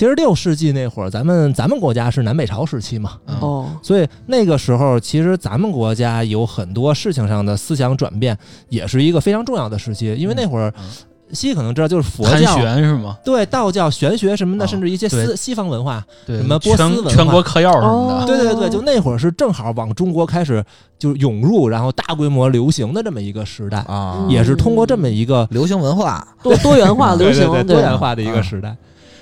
[0.00, 8.34] 其实六世纪那会儿，咱们咱们国家是南北朝时期嘛，嗯哦，所以那个时候其实咱们国家有很多事情上的思想转变，
[8.70, 10.84] 也是一个非常重要的时期，因为那会儿嗯。
[11.32, 13.16] 西可能知道，就是佛盘教、旋是吗？
[13.22, 20.64] 对道教、玄学什么的，啊甚至一些西西方文化，什么波斯文化全全国嗑药什么的哦，对对对，就那会儿是正好往中国开始
[20.98, 28.74] 就涌入，然后大规模流行的这么一个时代，啊，嗯也是通过这么一个流行文化多多元化 流行，对对对对多元化的一个时代。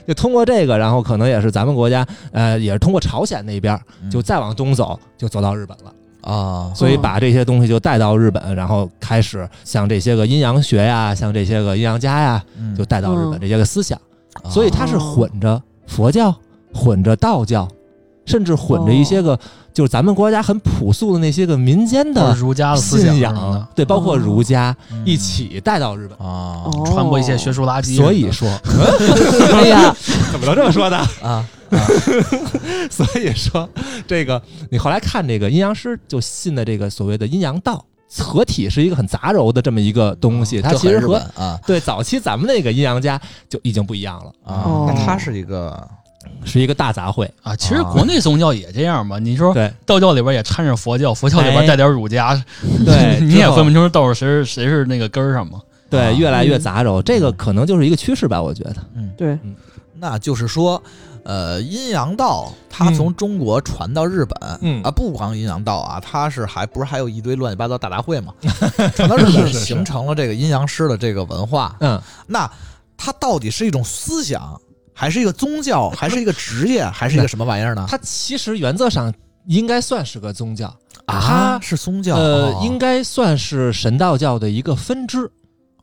[0.09, 3.79] 就通过这个，然后可能也是咱们国家，呃，也是通过朝鲜那边，
[4.11, 5.93] 就再往东走，就走到日本了。
[6.23, 14.01] 啊，所以把这些东西就带到日本，然后开始像这些个阴阳学呀，像这些个阴阳家呀，嗯就带到日本嗯这些个思想。
[14.43, 16.35] 啊所以它是混着佛教，
[16.73, 17.69] 混着道教，
[18.25, 19.39] 甚至混着一些个
[19.79, 25.05] 就是咱们国家很朴素的那些个民间的儒家的思想对，包括儒家嗯。
[25.07, 26.19] 一起带到日本。
[26.19, 26.83] 啊哦。
[26.85, 27.95] 传播一些学术垃圾。
[27.95, 28.49] 所以说，
[29.55, 29.95] 哎呀，
[30.33, 30.97] 怎么能这么说呢？
[31.23, 31.47] 啊
[32.91, 33.71] 所以说，
[34.05, 37.85] 这个你后来看这个阴阳师就信的这个所谓的阴阳道，
[38.19, 41.57] 合体是一个很杂糅的这么一个东西，它其实和啊。
[41.65, 45.89] 对早期咱们那个阴阳家就已经不一样了，啊它是一个
[46.49, 47.29] 是一个大杂烩。
[47.43, 49.19] 啊，其实国内宗教也这样嘛。
[49.19, 52.35] 你说对道教里边也掺着佛教，佛教里哎边带点儒家，
[52.85, 55.61] 对 你也分不清道是谁是谁是那个根儿上嘛。
[55.91, 58.77] 对，啊越来越杂糅，这个可能就是一个趋势吧，我觉得。
[58.95, 59.39] 嗯，对，
[59.95, 60.83] 那就是说。
[61.25, 68.33] 呃，阴阳道它嗯从中国传到日本，嗯啊，不光阴阳道啊，它是还不是还有一堆乱七八糟大杂烩嘛？
[68.97, 72.51] 传到日本形成了这个阴阳师的这个文化，嗯，那
[72.97, 74.59] 它到底是一种思想，
[74.99, 77.87] 还是一个宗教， 还是一个职业，还是一个什么玩意儿呢？
[77.89, 79.15] 它其实原则上
[79.47, 80.67] 应该算是个宗教，
[81.07, 85.31] 啊，它是宗教，呃，哦应该算是神道教的一个分支。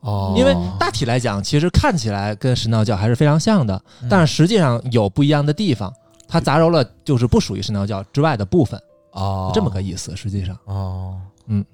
[0.00, 5.90] 哦，因为大体来讲，其实看起来跟神道教还是非常像的，嗯但是实际上有不一样的地方。
[6.28, 8.78] 它杂糅了就是不属于神道教之外的部分，
[9.12, 10.14] 哦，这么个意思。
[10.14, 11.64] 实际上，哦，嗯，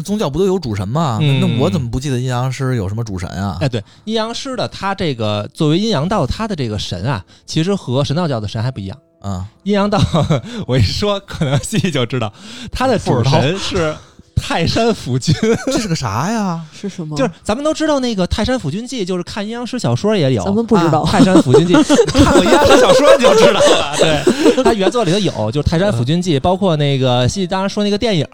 [0.00, 1.18] 那宗教不都有主神吗？
[1.20, 3.58] 那嗯那我怎么不记得阴阳师有什么主神啊？
[3.60, 8.96] 哎，对，阴阳师的他这个作为阴阳道，他的这个神啊，其实和神道教的神还不一样。
[9.22, 10.00] 嗯，阴阳道，
[10.66, 12.32] 我一说可能细细就知道，
[12.72, 13.94] 他的主神是
[14.40, 15.34] 泰山府君，
[15.66, 16.60] 这是个啥呀？
[16.72, 17.16] 是什么？
[17.16, 20.42] 就是咱们都知道那个《泰山府君记》，就是看阴阳师小说也有。
[20.44, 21.04] 咱们不知道。
[21.04, 21.74] 泰山府君记》，
[22.12, 23.96] 看过阴阳师小说你就知道了。
[23.96, 28.26] 对，他原作里头有，就是《泰山府君记》，包括那个戏当时说那个电影，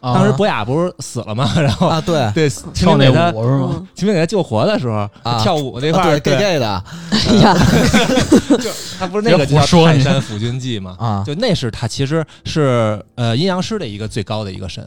[0.00, 1.50] 当时博雅不是死了吗？
[1.56, 3.68] 然后啊，对 对，跳那秦明给他舞是吗？
[3.74, 7.56] 嗯秦明给他救活的时候，啊跳舞那啊块儿，对 gay gay 的哎呀，
[8.58, 10.96] 就他不是那个叫泰山府君记吗？
[10.98, 14.84] 啊就那是他其实是呃阴阳师的一个最高的一个神，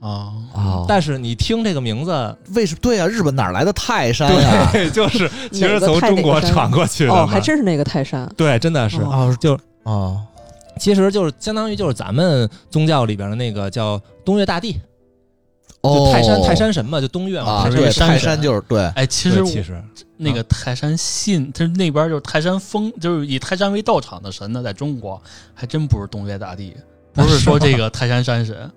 [0.00, 0.84] 啊，哦。
[0.88, 2.78] 但是你听这个名字，为什么？
[2.80, 3.06] 对啊？
[3.06, 4.68] 日本哪儿来的泰山呀？
[4.72, 8.30] 对， 就是其实从中国传过去的哦，还真是那个泰山。
[8.36, 10.20] 对，真的是，哦哦就哦。
[10.78, 14.74] 其实就是相当于就是咱们宗教里边的那个叫东岳大帝，
[15.82, 18.16] 就哦，泰山泰山神嘛，就东岳嘛，啊，对，一个山神。
[18.16, 18.84] 泰山就是对。
[18.94, 19.82] 哎，其实其实。
[20.20, 25.22] 那个泰山信，它那边就是泰山封，就是以泰山为道场的神呢，在中国
[25.54, 26.76] 还真不是东岳大帝，
[27.12, 28.68] 不是说这个泰山山神，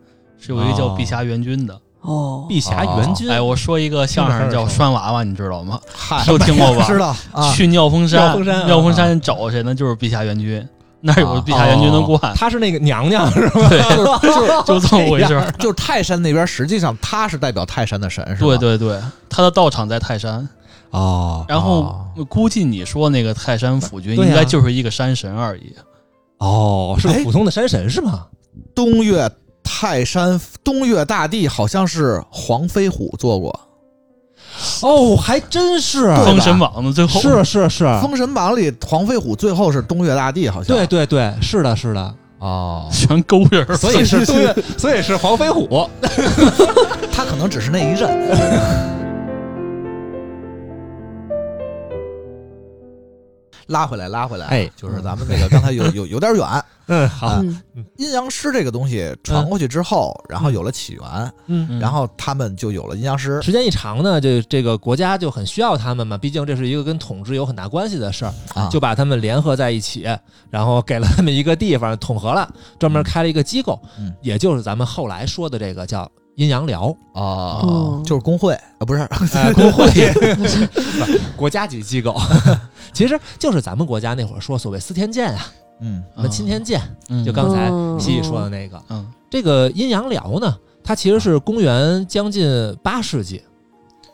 [0.42, 1.80] 是有一个叫碧霞元君的。
[2.02, 5.80] 哦，碧霞元君，哎，我说一个相声叫拴娃娃，你知道吗？
[5.94, 6.84] 嗨，都听过吧？
[6.88, 9.76] 知道啊，去妙峰山，妙峰山找谁呢？
[9.76, 10.68] 就是碧霞元君，
[11.00, 13.70] 那儿有个碧霞元君的罐，她是那个娘娘 是吧？
[13.70, 13.80] 对，
[14.66, 15.52] 就这么回事儿。
[15.60, 18.48] 就是泰山那边，实际上她是代表泰山的神，是吧？
[18.48, 19.00] 对对对，
[19.30, 20.50] 她的道场在泰山，
[20.90, 25.76] 哦然后估计你说那个泰山府君应该就是一个山神而已。
[26.40, 28.26] 哦，是个哎普通的山神是吗？
[28.76, 29.30] 东岳
[29.82, 33.60] 泰山东岳大帝好像是黄飞虎做过，
[34.84, 37.20] 哦，还真是，封神榜的最后。
[37.20, 40.78] 是是是，《封神榜》里黄飞虎最后是东岳大帝，好像。
[40.78, 45.90] 对对对，是的，是的，哦，全勾人，所以是东岳， 所以是黄飞虎。
[47.12, 49.01] 他可能只是那一任。
[53.72, 56.46] 拉回来，拉回来，哎就是咱们这个刚才有有有点远，
[56.88, 57.42] 嗯，好，
[57.98, 61.80] 阴阳师这个东西传过去之后，然后有了起源，嗯。
[61.80, 63.42] 然后他们就有了阴阳师。
[63.42, 70.06] 时间一长呢，这这个国家就很需要他们嘛，毕竟这是一个跟统治有很大关系的事儿，啊，就把他们联合在一起，
[70.50, 74.14] 然后给了他们一个地方统合了，专门开了一个机构，嗯。
[74.22, 76.10] 也就是咱们后来说的这个叫
[76.42, 77.22] 阴阳寮，哦。
[77.22, 79.02] 哦，就是工会啊，不是。
[79.34, 79.88] 呃， 工会，
[81.38, 82.20] 国家级机构，
[82.92, 85.46] 其实就是咱们国家那会儿说所谓司天监啊，
[85.82, 86.04] 嗯。
[86.16, 88.00] 什么钦天监，嗯就刚才嗯。
[88.00, 89.06] 西西说的那个，嗯。
[89.30, 93.42] 这个阴阳寮呢，它其实是公元将近八世纪，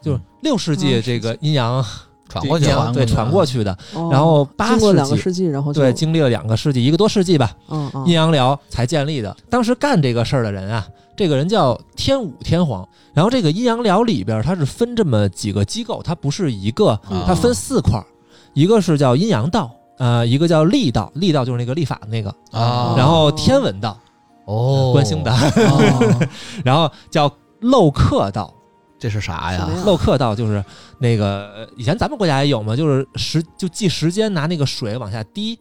[0.01, 1.83] 就是六世纪嗯这个阴阳
[2.29, 8.05] 传过去了阴阳对传传过去的，哦然后八经过世纪两个世纪，然后就对，经历了两个世纪，一个多世纪吧，嗯嗯。
[8.05, 9.35] 阴阳寮才建立的。
[9.49, 10.85] 当时干这个事儿的人啊，
[11.17, 12.87] 这个人叫天武天皇。
[13.13, 17.25] 然后这个阴阳寮里边，它是分这么几个机构，它不是一个，啊。
[17.25, 18.05] 它分四块儿，
[18.53, 22.93] 一个是叫阴阳道，呃，一个叫历道，历道就是那个历法的那个，啊。
[22.95, 23.99] 然后天文道，
[24.45, 26.27] 哦，观星的，哦
[26.63, 27.29] 然后叫
[27.61, 28.53] 漏刻道。
[28.99, 29.69] 这是啥呀？
[29.85, 30.63] 漏刻道就是
[30.97, 35.59] 那个呃以前咱们国家也有嘛，就是时就记时间，拿那个水往下滴，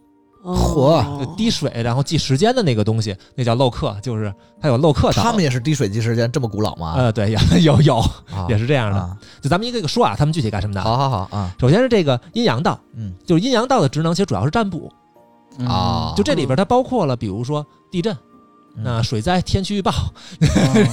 [0.52, 5.22] 哦就滴水，然后记时间的那个东西，那叫漏刻，就是它有漏刻道。
[5.22, 6.94] 他们也是滴水记时间，这么古老吗？
[6.96, 7.98] 呃，对，有有有，
[8.32, 8.98] 啊也是这样的。
[8.98, 10.80] 啊就咱们一个一个说啊，他们具体干什么的？
[10.82, 14.92] 好好好啊，首先是这个阴阳道，嗯就是阴阳道的职能，其实主要是占卜。
[15.59, 18.14] 嗯啊，就这里边它包括了，比如说地震、
[18.76, 19.90] 嗯那水灾、天气预报，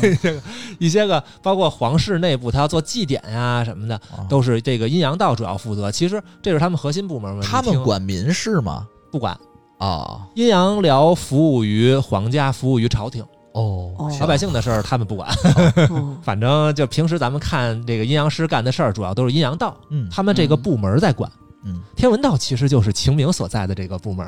[0.01, 0.41] 这个
[0.79, 5.91] 一些个，包括皇室内部，他要做祭典呀什么的，啊都是这个阴阳道主要负责。
[5.91, 7.43] 其实这是他们核心部门嘛。
[7.43, 8.87] 他们管民事吗？
[9.13, 9.37] 不管？
[9.77, 13.21] 啊阴阳寮服务于皇家，服务于朝廷，
[13.51, 15.29] 哦哦老百姓的事儿他们不管。
[15.91, 21.31] 嗯 反正就平时咱们看这个阴阳师干的事儿，主要都是阴阳道，嗯他们这个部门在管。
[21.63, 24.25] 嗯天文道其实就是秦明所在的这个部门，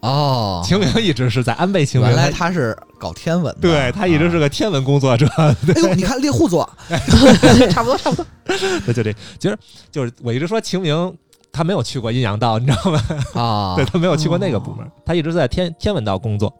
[0.00, 4.40] 哦，秦明一直是在安倍晴明，原来他他是搞天文的，对他一直是啊。
[4.40, 5.26] 个天文工作者。
[5.36, 6.68] 哎呦，你看猎户座，
[7.70, 8.26] 差不多，差不多。
[8.44, 9.58] 对，就这，其实
[9.92, 11.14] 就是我一直说秦明
[11.54, 13.00] 他没有去过阴阳道，你知道吗？
[13.34, 16.52] 啊 对他没有去过那个部门，他一直在天天文道工作。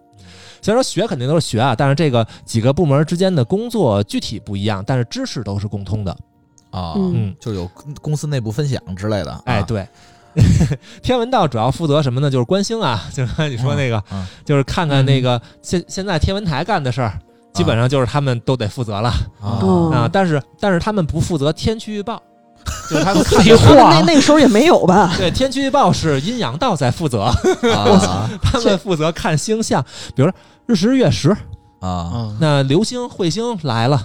[0.62, 6.12] 虽然说学肯定都是学啊，但是这个几个部门之间的工作具体不一样，但是知识都是共通的。
[6.70, 9.42] 啊，嗯嗯，就有公司内部分享之类的。
[9.44, 9.86] 哎，啊，对。
[11.02, 12.28] 天文道主要负责什么呢？
[12.30, 17.16] 就是观星啊， 就是你说那个，嗯就是看看那个现现在天文台干的事儿，
[17.52, 20.08] 基本上就是他们都得负责了啊。
[20.12, 22.20] 但是但是他们不负责天气预报，
[22.90, 23.44] 就是他们看
[23.76, 25.14] 那那个时候也没有吧？
[25.16, 27.22] 对天气预报是阴阳道在负责，
[27.74, 30.34] 啊他们负责看星象，比如说
[30.66, 31.30] 日食月食，
[31.80, 33.96] 啊嗯，那流星彗星来了，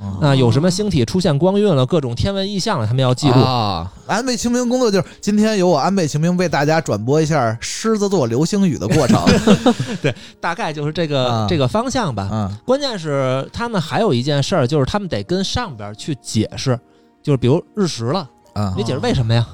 [0.00, 3.40] 啊那有什么星体出现光晕了，各种天文异象了，他们要记录。
[3.40, 3.90] 啊！
[4.06, 9.20] 安倍晴明工作就是今天由我安倍晴明为大家转播一下狮子座流星雨的过程。
[10.00, 12.28] 对大概就是这个、啊这个方向吧。
[12.30, 16.78] 嗯关键是他们还有一件事儿，就是他们得跟上边去解释，
[17.26, 19.44] 就是比如日食了，啊你解释为什么呀？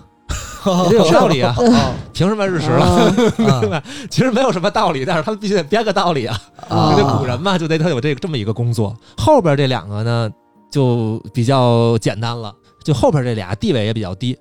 [0.84, 1.56] 你这有道理啊，
[2.12, 2.84] 凭什么日食了？
[2.84, 3.14] 啊
[3.62, 3.82] 对吧？
[4.10, 6.38] 其实没有什么道理，但是他们必须得编个道理啊。
[6.68, 8.94] 啊这古人嘛，就得他有这个这么一个工作。
[9.16, 10.30] 后边这两个呢，
[10.70, 12.54] 就比较简单了，
[12.84, 14.36] 就后边这俩地位也比较低，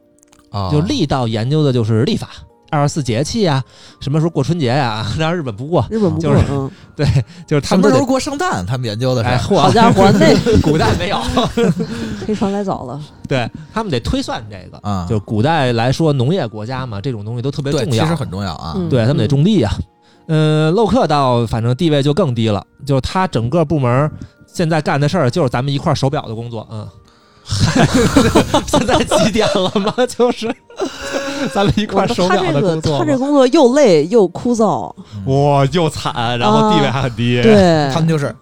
[0.52, 2.28] 啊就历道研究的就是历法。
[2.72, 3.62] 二十四节气呀，
[4.00, 5.06] 什么时候过春节呀？
[5.20, 7.06] 让日本不过，日本不过就是嗯， 对，
[7.46, 8.06] 就是他什么时候们都得。
[8.06, 8.66] 过圣诞？
[8.66, 9.36] 他们研究的哎！
[9.44, 11.20] 好家伙，那古代没有，
[12.26, 13.00] 黑船来早了。
[13.28, 14.78] 对他们得推算这个。
[14.82, 18.74] 啊，就是古代来说，农业国家嘛，这种东西都特别，重要其实，很重要啊。
[18.78, 19.72] 嗯对他们得种地啊。
[20.28, 24.10] 嗯，洛克倒反正地位就更低了，就是他整个部门
[24.48, 26.88] 现在干的事儿就是咱们一块儿手表的工作，嗯。
[28.68, 29.94] 现在几点了吗？
[30.08, 30.54] 就是
[31.54, 33.06] 咱们一块儿手他表这个的工作嘛。
[33.06, 34.94] 他这工作又累又枯燥，
[35.26, 37.42] 哇，又惨，然后地位还很低。
[37.42, 38.34] 对，他们就是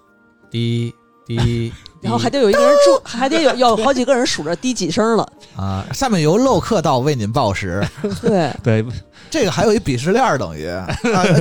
[0.51, 0.93] 滴
[1.25, 5.27] 滴， 然后还得有一个人住，还得有有好几个人数着滴几声了。
[5.55, 7.85] 啊，下面由漏客到为您报时。
[8.21, 8.85] 对，对，
[9.29, 10.87] 这个还有一鄙视链，等于啊，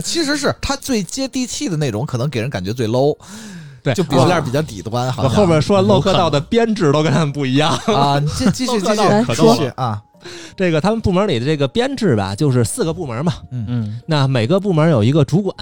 [0.02, 3.16] 其实是他最接地气的那种，可能给人感觉最 low。
[3.94, 5.32] 对就鄙视链儿比较底端，好像。
[5.32, 7.70] 后边说洛克道的编制都跟他们不一样。
[7.86, 8.96] 啊，你继继续继续
[9.26, 10.02] 继说续啊，
[10.56, 13.32] 这个他们部门里的这个编制吧，就是四个部门嘛。
[13.50, 13.64] 嗯。
[13.68, 15.54] 嗯，那每个部门有一个主管，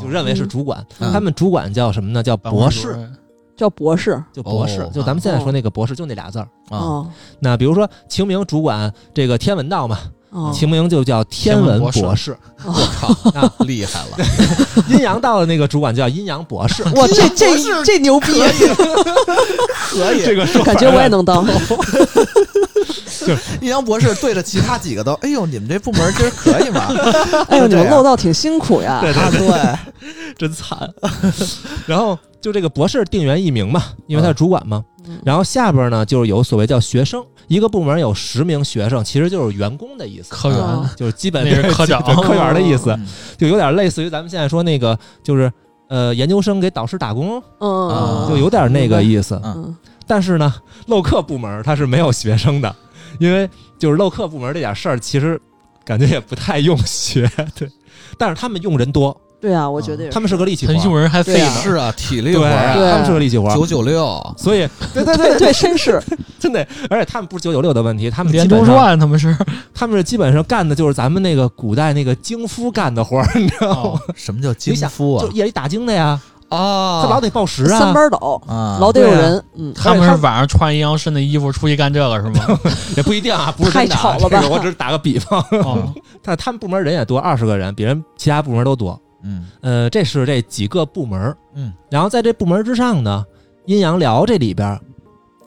[0.00, 0.86] 就认为是嗯主管。
[0.98, 1.12] 嗯。
[1.12, 2.22] 他们主管叫什么呢？
[2.22, 3.10] 叫博士，
[3.56, 4.22] 叫博士。
[4.32, 4.90] 就博士，哦。
[4.92, 6.48] 就咱们现在说那个博士，就那俩字儿。
[6.70, 7.10] 啊哦。
[7.38, 9.98] 那比如说秦明主管这个天文道嘛，
[10.30, 12.32] 哦晴明就叫天文博士
[12.64, 13.64] 哦，我靠，那。
[13.66, 14.24] 厉害了，
[14.88, 16.82] 阴阳道的那个主管叫阴阳博士。
[16.94, 18.32] 哇，这这这牛逼，
[19.90, 20.24] 可以。
[20.24, 21.44] 这个说法 感觉我也能当。
[23.60, 26.88] 阴阳博士对着其他几个都，哎呦，你们这部门今儿可以吗？
[27.48, 29.00] 哎呦，你们漏道挺辛苦呀。
[29.00, 29.78] 对啊，对，
[30.38, 30.78] 真惨。
[31.86, 34.84] 然后就这个博士定员一名嘛，因为他是主管嘛。
[35.06, 35.18] 嗯。
[35.24, 40.58] 然后下边呢，就是有所谓叫学生，一个部门有十名学生，其实就是员工的意思，科员。
[40.58, 42.02] 哦就是基本那是科长。
[42.22, 43.06] 科员的意思，嗯。
[43.36, 45.52] 就有点类似于咱们现在说那个，就是
[45.88, 49.40] 呃研究生给导师打工，嗯啊就有点那个意思。
[49.44, 49.76] 嗯。
[50.06, 50.52] 但是呢，
[50.86, 52.74] 漏课部门它是没有学生的，
[53.18, 53.48] 因为
[53.78, 55.40] 就是漏课部门这点事儿，其实
[55.84, 57.68] 感觉也不太用学，对。
[58.18, 66.00] 但是他们用人多，对啊，我觉得也他们是个力气活儿，他用人还费对啊，是啊，体力对，活儿啊，对他们是个力气活儿，九九六，所以 对对对对绅士，
[66.38, 69.36] 真的，而且他们不是九九六的问题，他们基连轴本上转他们是。
[69.72, 73.80] 他们是基本上干的就是咱们那个古代那个京夫干的活儿， 你知道吗？
[73.94, 75.22] 哦什么叫京夫啊？
[75.24, 75.30] 就？
[75.30, 77.78] 夜里打更的呀，啊，他老得报时啊。
[77.78, 79.20] 三啊，班倒，啊，老得有对啊。
[79.22, 79.44] 人。
[79.56, 82.58] 嗯，他们是晚上穿阴阳师的衣服出去干这个是吗？
[82.94, 84.38] 也不一定啊，不是真的啊太吵了吧？
[84.42, 85.40] 这个我只是打个比方。
[85.64, 85.90] 哦，
[86.22, 89.00] 但他们部门人也多，二十个人，比人其他部门都多。
[89.22, 89.46] 嗯。
[89.60, 93.24] 呃，这是这几个部门，嗯，然后在这部门之上呢，
[93.66, 94.78] 阴阳寮这里边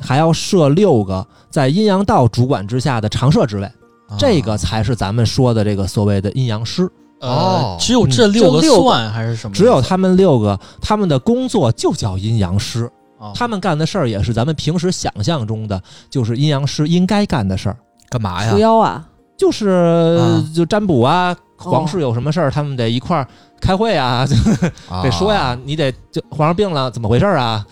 [0.02, 3.66] 还要设六个在阴阳道主管之下的常设职位，
[4.08, 4.18] 啊。
[4.18, 6.84] 这个才是咱们说的这个所谓的阴阳师。
[7.20, 7.30] 哦。
[7.30, 9.56] 呃，只有这六个还是什么？
[9.56, 13.32] 只有他们六个，他们的工作就叫阴阳师，哦。
[13.34, 17.78] 他们干的事儿也是咱们平时想象中的，就是阴阳师应该干的事儿，
[18.10, 18.52] 干嘛呀？
[18.52, 18.58] 除？
[18.58, 19.08] 妖啊，
[19.38, 19.70] 就是、
[20.20, 20.44] 啊。
[20.54, 21.72] 就占卜啊，哦。
[21.72, 23.28] 皇室有什么事儿，他们得一块儿
[23.64, 24.28] 开会 啊，
[25.02, 27.66] 得说呀，你得就皇上病了，怎么回事儿啊？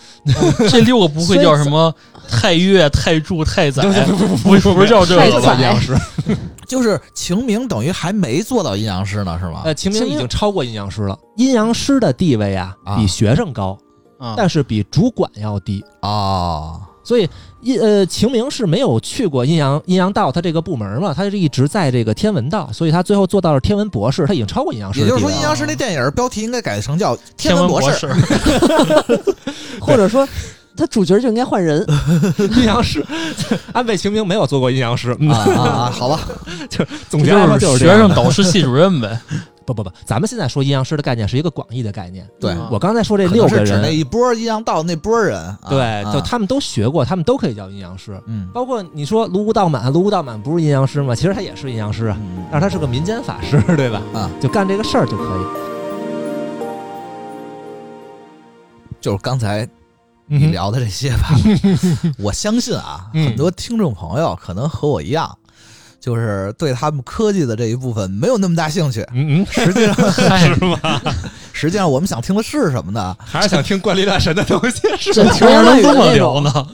[0.70, 1.94] 这六个不会叫什么
[2.30, 4.16] 太岳、太柱、太宰，不
[4.60, 5.96] 不不是叫这个吧阴阳师，
[6.66, 9.64] 就是晴明等于还没做到阴阳师呢，是吗？
[9.66, 11.18] 呃，秦明已经超过阴阳师了。
[11.36, 13.78] 阴阳师的地位啊，啊比学生高，
[14.20, 15.84] 嗯但是比主管要低。
[16.02, 17.28] 哦，所以
[17.62, 25.08] 阴呃，秦明是没有去过阴阳阴阳道他这个部门嘛，他是一直在这个天文道，所以他最后做到了天文博士，他已经超过阴阳师也。
[25.08, 28.08] 就是说，阴阳师那电影标题应该改成叫《天文博文士，
[29.82, 30.28] 或者说
[30.78, 31.86] 他主角就应该换人。
[32.56, 33.06] 阴阳师，
[33.74, 35.92] 安倍晴明没有做过阴阳师，嗯啊啊啊！
[35.92, 36.22] 好吧，
[36.70, 39.20] 就总结来说就是学生导师系主任呗。
[39.66, 42.28] 不不不，咱们现在说阴阳师的概念是一个广义的概念。
[42.40, 48.20] 对，嗯我刚才说这六个人是指那，一波阴阳道那波人，啊对，啊就他们都学过，他们都可以叫阴阳师。
[48.26, 51.14] 嗯包括你说卢武道满，卢武道满不是阴阳师吗？
[51.16, 52.14] 其实他也是阴阳师
[52.52, 54.02] 但是他是个民间法师，对吧？
[54.14, 55.72] 啊，就干这个事儿就可以。
[59.00, 59.68] 就是刚才
[60.28, 61.30] 你嗯聊的这些吧，
[62.22, 65.38] 我相信啊，嗯很多听众朋友可能和我一样，
[66.02, 69.02] 就是对他们科技的这一部分没有那么大兴趣。
[69.14, 70.50] 嗯嗯，实际上， 嗨，
[71.62, 73.16] 实际上我们想听的是什么呢？
[73.24, 76.68] 还是想听怪力乱神的东西，是这听着能这么聊呢？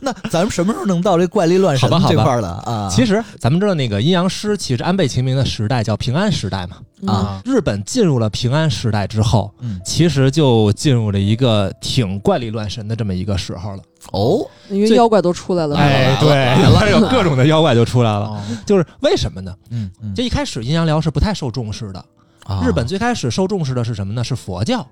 [0.00, 2.88] 那咱们什么时候能到这怪力乱神这块儿的啊？
[2.88, 6.76] 其实咱们知道那个阴阳师，其实安倍晴明的时代叫平安时代嘛。
[7.02, 13.82] 嗯啊日本进入了平安时代之后，嗯其实就进入了一个挺怪力乱神的这么一个时候了。
[14.12, 18.26] 哦，因为妖怪都出来了，哎，对，来了有各种的妖怪就出来了。
[18.26, 19.52] 哦就是为什么呢？
[19.70, 22.04] 嗯嗯这一开始阴阳寮是不太受重视的。
[22.46, 24.22] 啊日本最开始受重视的是什么呢？
[24.22, 24.86] 是佛教。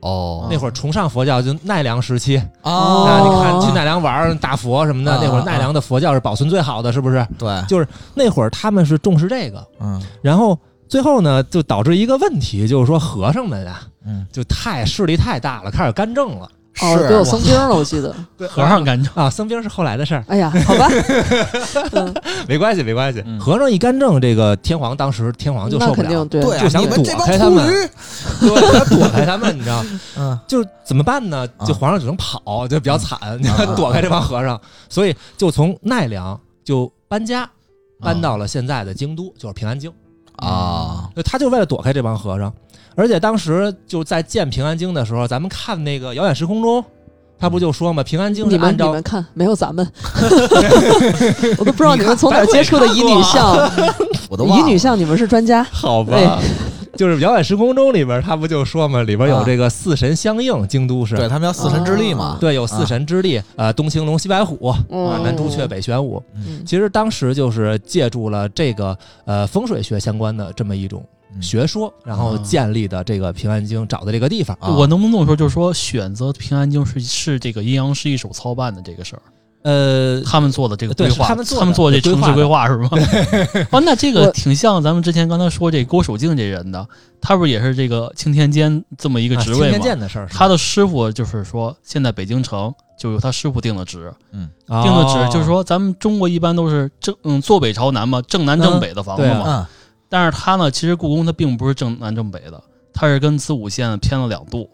[0.00, 2.40] 哦那会儿崇尚佛教，就奈良时期。
[2.62, 7.26] 哦啊，你看去奈良玩儿大佛什么的，啊那会儿奈良的佛教是保存最好的，是不是？
[7.36, 10.58] 对，就是那会儿他们是重视这个，嗯然后
[10.88, 16.50] 最后呢，就导致一个问题，就是说和尚们啊，嗯，就太势力太大了，开始干政了。
[16.82, 18.14] 哦，是都有僧兵了，我记得。
[18.48, 20.88] 和尚干政，啊，僧兵是后来的事儿，哎呀，好吧，
[21.92, 22.14] 嗯，
[22.48, 23.22] 没关系，没关系。
[23.26, 26.40] 嗯和尚一干政，这个天皇当时天皇就受不了，对。
[26.42, 27.66] 啊，就想躲你们这帮开他们
[28.40, 29.84] 对，他躲开他们，你知道，
[30.16, 31.46] 嗯就怎么办呢？
[31.58, 34.58] 啊就皇上只能跑，就比较惨，你啊看躲开这帮和尚，
[34.88, 37.48] 所以就从奈良就搬家，
[38.00, 39.92] 搬到了现在的京都，就是平安京。
[40.36, 42.50] 啊，就他就为了躲开这帮和尚，
[43.00, 46.82] 而且当时就在建平安京的时候，咱们看那个《遥远时空中》，
[47.38, 49.90] 他不就说嘛，平安京你们是按照你们看，没有咱们，
[51.56, 53.56] 我都不知道你们从哪儿接触的乙女像，
[54.28, 56.26] 我都乙女像你们是专家，好对。
[56.26, 56.38] 吧，
[56.96, 66.22] 就是《遥远时空中》里边他不就说嘛，里边有这个四神相应，京都是对他们要四神之力嘛，对有四神之力，呃，东青龙、西白虎啊，嗯南朱雀、北玄武。
[66.34, 66.62] 嗯。
[66.66, 68.94] 其实当时就是借助了这个
[69.24, 74.56] 呃风水学相关的这么一种嗯学说，然后嗯建立的这个平安京，找的这个地方。
[74.60, 74.68] 啊。
[74.70, 79.22] 我能不能这么说，就是说选择平安京是是这个阴阳师一手操办的这个事儿，
[79.62, 82.88] 呃，他们做的这个规划，他们做这城市规划是吗？
[83.70, 86.86] 哦，那这个挺像咱们之前刚才说这郭守敬这人的，
[87.20, 89.78] 他不是也是这个青天监这么一个啊青天职位吗？
[89.84, 94.48] 剑的事儿，他的师傅就是说，现在北京城就由他师傅定的职，嗯。
[94.66, 99.44] 定的职就是说，咱们中国一般都是正嗯坐北朝南嘛，正南正北的房子嘛。
[99.46, 99.66] 嗯
[100.10, 104.68] 但是它呢，其实故宫它并不是正南正北的，它是跟子午线偏了两度。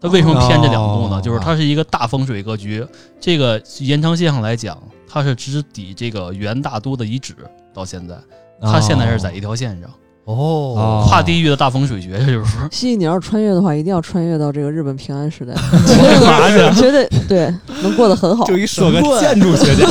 [0.00, 1.16] 它为什么偏这两度呢？
[1.16, 2.86] 哦就是它是一个大风水格局。
[3.18, 4.78] 这个延长线上来讲，
[5.08, 7.34] 它是直抵这个元大都的遗址。
[7.74, 8.14] 到现在，
[8.62, 9.90] 它现在是在一条线上，
[10.24, 12.68] 哦跨地域的大风水学，这就是说。
[12.70, 16.80] 西西，你要是穿越的话，一定要穿越到这个日本平安时代，干嘛去？
[16.80, 18.44] 绝对对，能过得很好。
[18.44, 19.86] 就一说个建筑学家。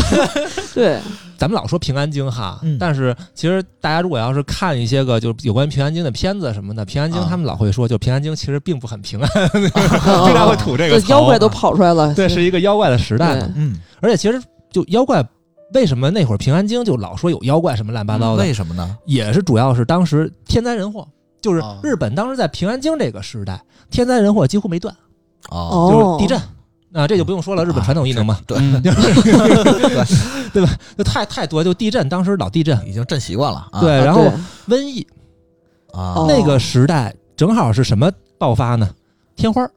[0.73, 0.99] 对，
[1.38, 10.99] 咱们老说平安京哈，嗯但是其实大家如果要是看一些个就是有关于平安京的片子什么的，平安京啊他们老会说，就平安京其实并不很平安，经经常会吐这个。
[11.07, 12.13] 妖怪都跑出来了。
[12.13, 13.53] 对，是一个妖怪的时代嘛。
[13.55, 15.23] 嗯，而且其实就妖怪，
[15.73, 18.97] 为什么那会儿平安京就老说有妖怪什么乱七八糟的，为什么呢？
[19.05, 21.07] 也是主要是当时天灾人祸。
[21.41, 23.61] 就是啊日本当时在平安京这个时代，
[23.91, 24.91] 天灾人祸几乎没断，
[25.49, 26.41] 哦，哦，就是地震，
[26.95, 28.57] 啊，这就不用说了，日本传统异能嘛，对，
[30.53, 30.65] 对。
[30.65, 30.71] 吧？
[30.97, 33.81] 就太太多，就地震，当时老地震，已经震习惯了啊。
[33.81, 34.31] 对，啊然后
[34.69, 35.05] 瘟疫，
[36.27, 38.89] 那个时代正好是什么爆发呢？
[39.35, 39.69] 天花儿，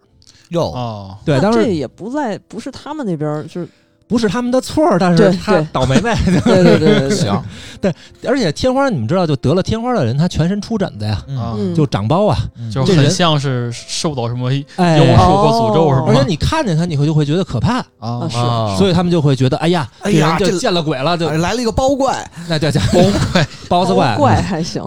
[0.51, 3.69] 哟，哦，对，当时这也不在，不是他们那边儿，就是
[4.09, 5.67] 不是他们的错儿，但是对他对。
[5.71, 6.17] 倒霉呗。
[6.45, 7.43] 对对对对对，行，
[8.27, 11.37] 而且天花，你们知道，就得了天花的人，他全身出疹子呀，嗯。
[11.37, 12.71] 啊嗯，就长包啊，嗯。
[12.71, 16.07] 就很像是受到什么哎妖，术哦或诅咒是吗？
[16.09, 18.23] 而且你看见他，你会就会觉得可怕，啊。
[18.23, 18.29] 啊。
[18.31, 18.39] 是。
[18.39, 23.01] 啊所以他们就会觉得，哎呀，哎呀就见了鬼了，就哎来了一个包怪，那叫叫包
[23.33, 23.47] 怪。
[23.69, 24.17] 包子怪。
[24.17, 24.83] 怪还行，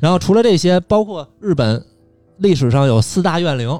[0.00, 1.82] 然后除了这些，包括日本
[2.38, 3.78] 历史上有四大怨灵，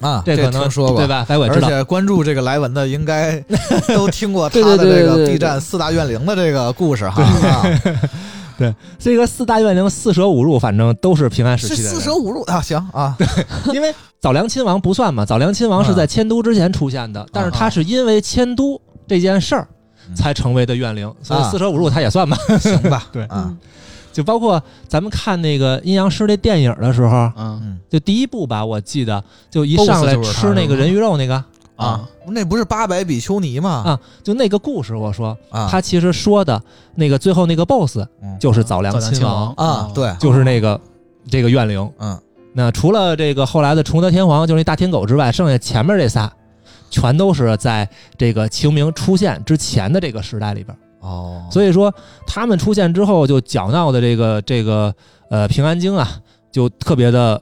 [0.00, 1.06] 啊，这可能听说过对？
[1.06, 1.24] 吧？
[1.28, 1.68] 百鬼知道。
[1.68, 3.38] 而且关注这个莱文的，应该
[3.94, 7.22] 都听过他对对的这个对对对 B 站四大怨灵的这个故事哈。
[7.22, 7.64] 啊
[8.98, 13.14] 这个四大怨灵四舍五入，反正都是平安时期的人四舍五入啊，行啊，
[13.74, 19.68] 因为早良亲王不算嘛，早良亲王是在迁都之前出现的，但是他是因为迁都这件事儿
[20.08, 22.34] 嗯才成为的怨灵，所以啊四舍五入他也算吧。
[22.58, 23.58] 行吧， 对啊，嗯
[24.16, 31.44] 就包括咱们看那个阴阳师那电影的时候，嗯嗯就第一部吧，我记得就一上来吃那个人鱼肉那个，
[31.76, 33.82] 啊，那不是八百比丘尼吗？
[33.84, 36.58] 啊就那个故事，我说啊，他其实说的
[36.94, 40.80] 那个最后那个 BOSS 嗯就是早良亲王，啊，，对，就是那个
[41.30, 41.92] 这个怨灵。
[41.98, 42.18] 嗯
[42.54, 46.32] 那除了这个后来的崇德天皇，就是那大天狗之外，剩下前面这仨，
[46.88, 47.86] 全都是在
[48.16, 50.74] 这个清明出现之前的这个时代里边。
[51.06, 51.94] 哦，所以说，
[52.26, 54.92] 他们出现之后，就搅闹的这个这个
[55.30, 56.08] 呃平安京啊，
[56.50, 57.40] 就特别的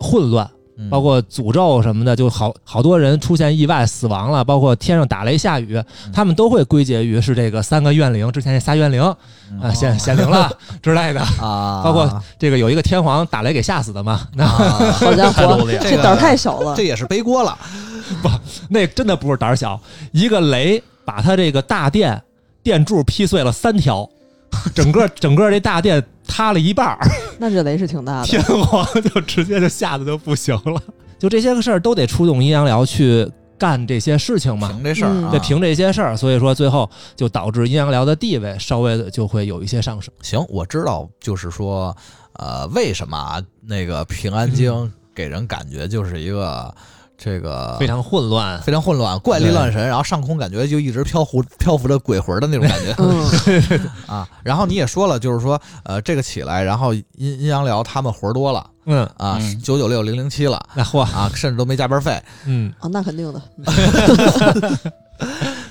[0.00, 0.44] 混乱。
[0.76, 9.16] 嗯包括诅咒什么的，就好好多人出现意外死亡了，包括天上打雷下雨，嗯他们都会归结于是这个三个怨灵之前这仨怨灵啊
[9.62, 10.50] 嗯显显灵了
[10.82, 11.20] 之类的。
[11.40, 16.82] 啊，包括这个有一个天皇打雷给吓死的嘛，那、啊好家伙 这胆儿太小了这。
[16.82, 17.56] 也是背锅了。
[18.20, 18.28] 不
[18.68, 22.20] 那真的不是胆儿小，一个雷把他这个大殿
[22.64, 24.08] 电柱劈碎了三条，
[24.74, 26.98] 整个整个这大殿塌了一半儿，
[27.38, 28.42] 那这雷是挺大的天。
[28.42, 30.82] 皇就直接就吓得就不行了。
[31.18, 40.12] 就这些个事儿都得出动阴阳寮去干这些事情嘛，凭这事儿得凭这些事儿，所以说最后就导致阴阳寮的地位稍微的就会有一些上升。
[40.22, 41.96] 行，我知道，就是说，
[42.34, 46.74] 呃，为什么啊那个平安京给人感觉就是一个
[47.16, 52.94] 这个非常混乱，非常混乱、怪力乱神，然后上空感觉就一直漂浮漂浮着鬼魂的那种感觉。
[52.98, 54.28] 嗯， 啊。
[54.42, 58.66] 然后你也说了，就是说，呃，这个起来，然后阴阴阳寮他们活儿多了。
[58.86, 60.60] 嗯，啊嗯，九九六零零七了。
[60.74, 62.22] 那嚯，啊，甚至都没加班费。
[62.44, 63.40] 嗯，啊，那肯定的。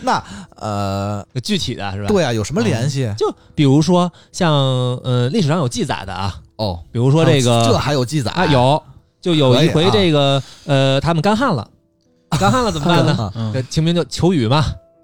[0.02, 0.24] 那
[0.56, 3.14] 呃，具体的是吧？，对啊，有什么联系？
[3.18, 8.32] 就比如说像呃历史上有记载的啊，哦，比如说这个这还有记载？
[8.32, 8.82] 啊，有，
[9.24, 11.66] 就有一回这个、呃，他们干旱了，
[12.38, 13.14] 干旱了怎么办呢？
[13.14, 13.52] 啊嗯。
[13.54, 14.58] 这清明就求雨嘛，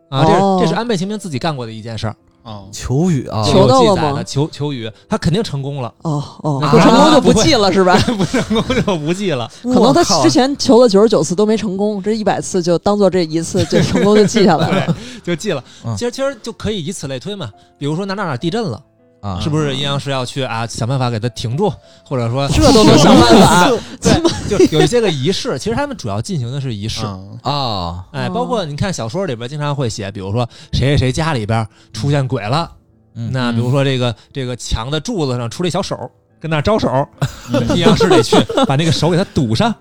[0.09, 0.59] 啊，这哦。
[0.61, 4.22] 这是安倍晴明自己干过的一件事儿，哦，求雨啊，这求到了吗？
[4.24, 7.97] 求求雨，他肯定成功了，哦哦，啊不成功就不记了是吧？
[8.17, 9.49] 不成功就不记了。
[9.63, 14.95] 可能他之前求了九十九次都没成功，这一百次就当做这一次就成功就记下来了。
[15.24, 15.63] 就记了。
[15.86, 17.49] 嗯，其实其实就可以以此类推嘛。
[17.78, 18.82] 比如说哪哪哪地震了，
[19.22, 21.72] 啊，是不是阴阳师要去啊想办法给他停住，
[22.05, 23.70] 或者说这都能想办法，
[24.01, 25.59] 对，就有一些个仪式。
[25.59, 28.05] 其实他们主要进行的是仪式，嗯啊？
[28.13, 28.32] 哎，哦。
[28.34, 32.72] 包括你看小说里边经常会写，比如说谁谁谁家里边出现鬼了，
[33.15, 33.30] 嗯。
[33.34, 36.09] 那比如说这个这个墙的柱子上出了一小手，
[36.39, 37.05] 跟那招手，
[37.76, 39.76] 阴阳师得去把那个手给他堵上，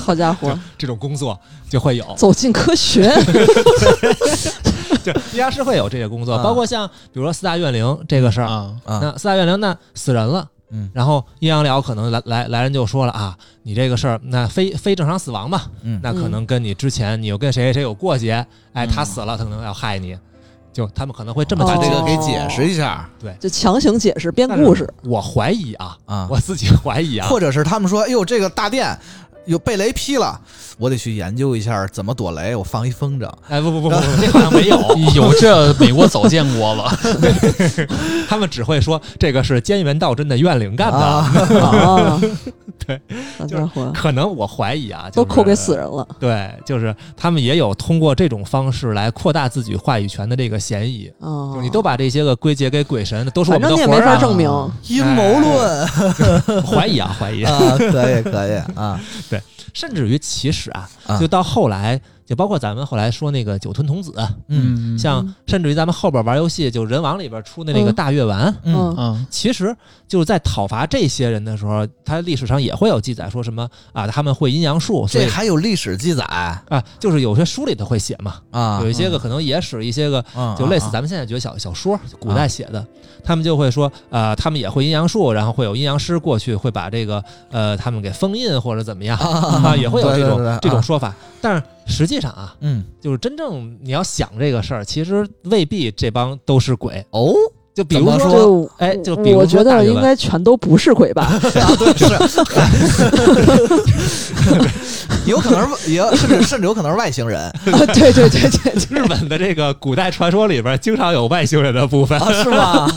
[0.00, 1.38] 好家伙， 这种工作
[1.68, 3.12] 就会有，走进科学。
[5.04, 8.74] 就阴阳师会有这些工作，啊包括像比如说四大怨灵这个事儿，啊。
[8.84, 10.48] 啊，那四大怨灵那死人了。
[10.70, 10.90] 嗯。
[10.92, 20.16] 然后阴阳寮可能来来来人就说了啊，你这个事儿那非非正常死亡嘛，嗯那可能跟你之前你又跟谁谁谁有过节，哎，嗯他死了，他可能要害你，
[20.72, 23.08] 就他们可能会这么哦把这个给解释一下。
[23.20, 23.34] 对。
[23.38, 28.98] 就强行解释编故事，我怀疑啊，啊，我自己怀疑啊，或者是他们说，哎呦，这个大殿
[29.46, 30.38] 有被雷劈了，
[30.76, 33.28] 我得去研究一下怎么躲雷，我放一风筝。
[33.48, 34.78] 哎不不不不，不 这好像没有，
[35.14, 36.90] 有这美国早见过了，
[38.28, 42.20] 他们只会说这个是菅原道真的怨灵干的，
[42.86, 43.00] 对，
[43.94, 46.06] 可能我怀疑啊，就是都扣给死人了。
[46.20, 51.10] 对，就是他们也有通过这种方式来扩大自己话语权的这个嫌疑。
[51.62, 53.98] 你都把这些个归结给鬼神，都是我反正们的活儿啊！
[53.98, 54.70] 你也没法证明。
[54.88, 55.86] 阴谋论
[56.62, 57.42] 怀疑啊，怀疑。
[57.42, 59.00] 啊，可以可以啊，
[59.74, 61.18] 甚至于其实啊，啊。
[61.18, 64.12] 就到后来，就包括咱们后来说那个酒吞童子，
[64.48, 69.74] 嗯像嗯甚至于咱们后边玩游戏，就人王里边出的那个嗯大月丸，嗯嗯嗯其实
[70.08, 82.84] 就是在讨伐这些人的时候，他历史上也会有记载，说什么啊，他们会阴阳术，所以这还有历史记载啊，就是有些书里头会写嘛，啊，有一些个可能野史，一些个嗯就类似啊咱们现在觉得小小说，古代写的，
[83.22, 87.22] 他们就会说，呃，他们也会阴阳术，然后会有阴阳师过去会把这个
[87.52, 91.14] 呃他们给封印或者怎么样啊，也会有这种这种说法。
[91.40, 92.84] 但是实际上啊，嗯。
[93.00, 97.04] 就是真正你要想这个事儿，其实未必这帮都是鬼。
[97.10, 97.32] 哦，
[97.74, 101.32] 就比如说，哎就比如我觉得应该全都不是鬼吧？
[101.96, 102.06] 是
[105.26, 107.40] 有可能是也甚至甚至有可能是外星人。
[107.42, 112.88] 啊对对对对对，日本的这个古代传说里边，经常有外星人的部分，啊，是吗？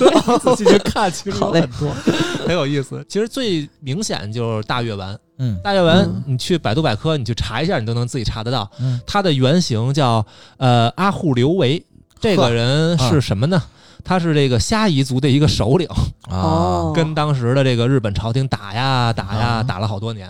[0.43, 1.61] 仔细去看，其实有好嘞。
[1.61, 1.89] 很多，
[2.47, 3.03] 很有意思。
[3.09, 8.69] 其实最明显就是大月丸，嗯大月丸嗯，你去百度百科，你去查一下，你都能自己查得到。
[8.79, 10.25] 嗯它的原型叫
[10.57, 11.83] 呃阿护刘维，
[12.19, 13.61] 这个人是什么呢？
[14.03, 15.87] 他是这个虾夷族的一个首领，
[16.29, 20.29] 啊哦，跟当时的这个日本朝廷打呀打呀，啊打了好多年。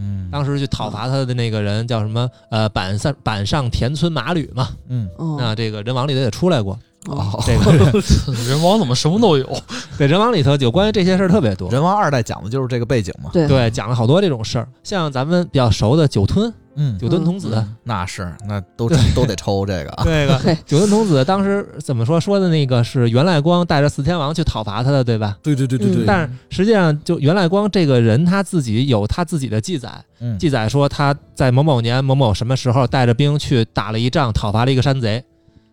[0.00, 2.30] 嗯当时去讨伐他的那个人叫什么？
[2.50, 4.68] 呃，板上板上田村马吕嘛。
[4.88, 6.78] 嗯嗯那这个人王里头也出来过。
[7.06, 9.62] 哦，这 个人人王怎么什么都有？
[9.96, 11.70] 对人王里头有关于这些事儿特别多。
[11.70, 13.30] 人王二代讲的就是这个背景嘛。
[13.32, 20.02] 对对，讲了好多这种事儿，像咱们比较熟的酒吞嗯，酒吞童子，那是那都都得抽这个啊。
[20.06, 25.36] 这个嘿九尊童子当时怎么说说的那个是源赖光带着四天王去讨伐他的，对吧？
[25.42, 29.90] 对对对对对但是实际上，就源赖光这个人他自己有他自己的记载，
[30.20, 35.24] 嗯记载说他在某某年某某什么时候带着兵去打了一仗，讨伐了一个山贼，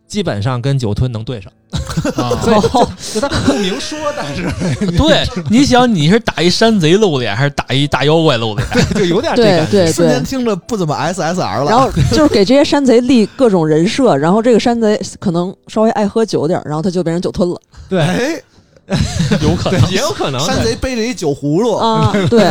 [0.07, 1.51] 基本上跟酒吞能对上。
[2.15, 4.43] 啊， 所以就就他不明说，但是
[4.97, 8.67] 对，你想你是打一山贼露脸，还是打一大妖怪露脸？
[8.95, 9.65] 就有点这对个。
[9.65, 10.23] 对瞬间。
[10.23, 11.69] 听着不怎么 SSR 了。
[11.69, 18.41] 然后就是给这些山贼立各种人设，然后这个山贼可能稍微爱喝酒点儿，然后他就变成酒吞了对，哎，
[19.41, 22.43] 有可能，也有可能山贼背着一酒葫芦，啊，对，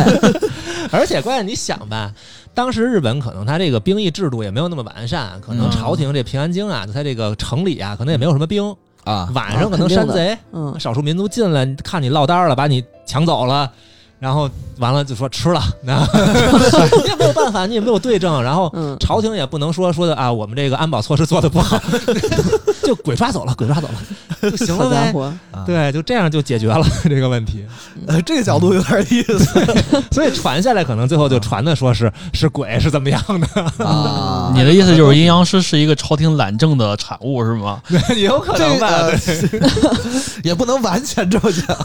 [0.91, 2.11] 而且关键你想吧，
[2.55, 5.71] 当时日本可能他这个兵役制度也没有那么完善，可能嗯。
[5.71, 13.69] 朝廷这平安京啊，他这个城里啊，可能也没有什么兵，啊，晚上可能山贼、嗯，少数民族进来，看你落单了，把你抢走了。
[14.17, 15.99] 然后完了就说吃了，那
[17.03, 21.79] 你也没有办法，你也没有对证，然后嗯朝廷也不能说说的啊，我们这个安保措施做的不好，
[22.83, 25.13] 就鬼抓走了，鬼抓走了就行了呗。
[25.65, 27.65] 对，就这样就解决了 这个问题。
[28.07, 29.45] 呃，这个角度有点意思
[30.11, 34.51] 所以传下来，可能最后就传的说是是鬼是怎么样的，啊。
[34.53, 37.81] 你的意思就是阴阳师是一个朝廷懒政的产物是吗？
[38.15, 38.87] 也有可能吧？
[40.43, 41.75] 也不能完全这么讲，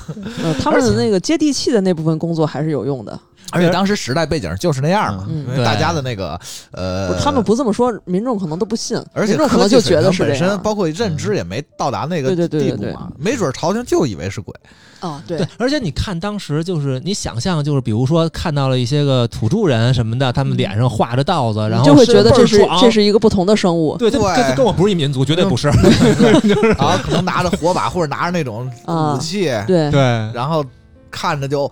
[0.43, 3.18] 呃，他们的那个接地气的那部分工作还是有用的。
[3.53, 5.45] 而且当时时代背景就是那样嘛，嗯。
[5.49, 6.39] 因为大家的那个
[6.70, 10.61] 呃，他们不这么说，民众可能都不信，而且民众可能就觉得是这样。
[10.62, 14.55] 包括认知也没到达那个对对对对对地步嘛，没准朝廷就以为是鬼。
[15.01, 15.39] 哦，对。
[15.39, 23.97] 对，而且你看当时就是你想象，就是比如说看到了一些个土著人什么的，他们脸上画着道子，然后就会觉得这是这是一个不同的生物。
[23.97, 24.51] 对，这对。
[24.51, 25.66] 这跟我不是一民族，绝对不是。
[26.78, 29.14] 然后可能拿着火把或者拿着那种啊。
[29.14, 30.01] 武器，对，对，
[30.33, 30.64] 然后
[31.11, 31.71] 看着就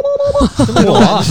[0.74, 1.22] 那种啊。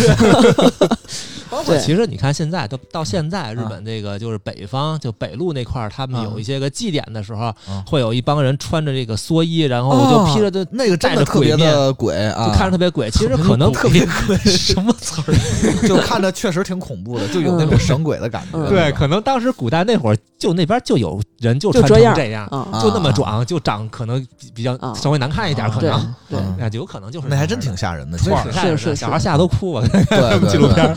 [1.50, 13.10] 包括对其实你看现在都到现在，日本这个就是北方就北路那块儿，他们有一些个祭典的时候，嗯会有一帮人穿着这个蓑衣，然后就披着的，那个真带着特别鬼面的鬼啊，就看着特别鬼。
[13.10, 15.88] 其实可能特别鬼， 什么词儿？
[15.88, 18.60] 就看着确实挺恐怖的，就有那种神鬼的感觉。
[18.60, 22.48] 嗯对，可能当时古代那会儿就那边就有人就穿就这样成这样，
[22.82, 29.88] 就那么壮，就长可能比比较啊稍微难看一点，可能对，嗯那就有可能就是那还真挺吓人的，所以其实挺吓人的是是小孩吓得都哭了。
[30.50, 30.96] 纪录片啊。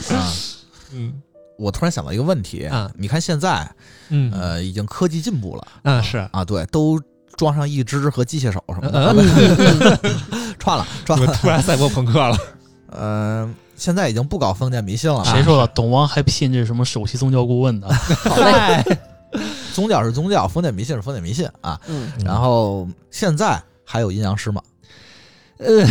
[0.93, 1.12] 嗯
[1.59, 3.70] 我突然想到一个问题啊你看现在
[4.09, 6.99] 嗯呃已经科技进步了嗯是，啊，对，都
[7.36, 9.99] 装上一只和机械手什么的，嗯
[10.59, 11.26] 串了 串了。
[11.34, 12.36] 突然赛博朋克了？
[12.90, 15.66] 呃，现在已经不搞封建迷信了，谁说的？
[15.74, 17.86] 董王还聘这什么首席宗教顾问呢？
[18.24, 18.84] 好嘞，嗨
[19.74, 21.80] 宗教是宗教，封建迷信是封建迷信啊。
[21.86, 24.62] 嗯，然后现在还有阴阳师吗？
[25.58, 25.86] 呃，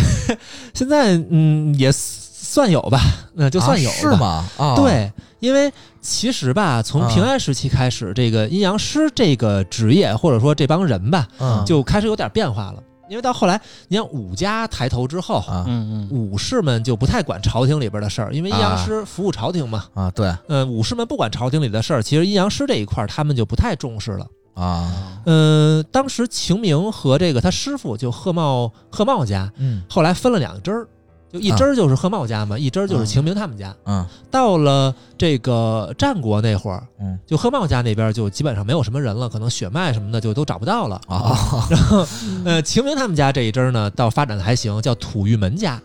[0.73, 2.99] 现在嗯也算有吧，
[3.33, 4.09] 那就算有是？
[4.17, 4.45] 吗？
[4.57, 5.71] 啊，，对，因为
[6.01, 12.83] 其实吧，从平安时期开始，这个阴阳师这个职业或者说这帮人吧，嗯，就开始有点变化了。
[13.11, 13.59] 因为到后来，
[13.89, 19.83] 你看武家抬头之后，啊嗯嗯，武士们就不太管朝廷里边的事儿，因为阴阳师服务朝廷嘛。
[19.93, 24.25] 啊，对呃，武士们不管朝廷里的事儿，其实阴阳师这一块儿他们就不太重视了。
[24.53, 30.87] 啊，呃，当时秦明和这个他师傅就贺茂贺茂家，嗯后来分了两支儿，
[31.31, 33.73] 就一支儿就是贺茂家嘛，一支儿就是秦明他们家。
[33.85, 40.99] 嗯到了这个战国那会儿，嗯就贺茂家那边就基本上没有什么人了，可能血脉什么的就都找不到了。
[41.07, 41.37] 啊
[41.69, 42.05] 然后
[42.45, 45.81] 呃，秦明他们家这一支儿呢，倒发展的还行，叫土御门家。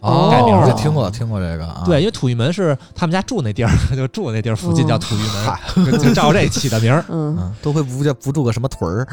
[0.00, 0.28] 哦。
[0.30, 7.04] 改名了听过听过这个啊，对，因为土玉门是他们家住那地儿， 就住那地儿附近叫土玉门，就就照这起的名儿。
[7.10, 7.36] 嗯。
[7.38, 9.06] 嗯，都会不叫不住个什么屯儿。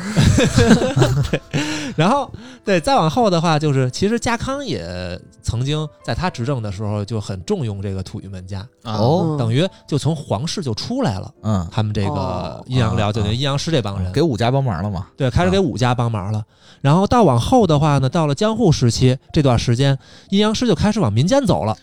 [1.95, 2.29] 然 后
[2.65, 9.38] 对，再往后的话，就是其实家康也曾经在他执政的时候就很重用这个土玉门家，啊哦，嗯。
[9.38, 11.31] 等于就从皇室就出来了。
[11.43, 12.63] 嗯，他们这个哦。
[12.67, 15.07] 阴阳寮，就阴阳师这帮人，给武家帮忙了嘛？
[15.15, 16.43] 对，开始给武家帮忙了。
[16.81, 19.97] 然后到往后的话呢，到了江户时期这段时间，
[20.29, 21.75] 阴阳师就开始往民间走了，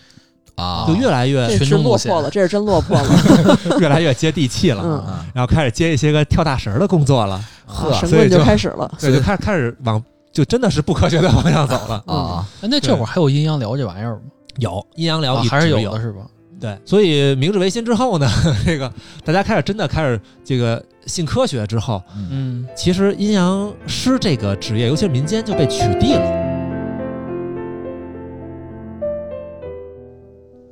[0.55, 1.47] 啊，就越来越
[1.82, 3.09] 落魄了，这是真落魄了。
[3.80, 4.82] 越来越接地气了。
[4.84, 8.90] 嗯啊然后开始接一些个跳大神儿的工作了，呵神棍所以就就开始了。
[9.01, 12.03] 对，就开始开始往就真的是不科学的方向走了。
[12.07, 14.20] 啊，哎那这会儿还有阴阳聊这玩意儿吗？
[14.59, 16.20] 有阴阳聊啊还是有有的是吧？
[16.61, 18.30] 对，所以明治维新之后呢，
[18.64, 18.90] 这个
[19.24, 26.43] 大家开始真的开始这个信科学之后，嗯，其实阴阳师这个职业，尤其是民间就被取缔了。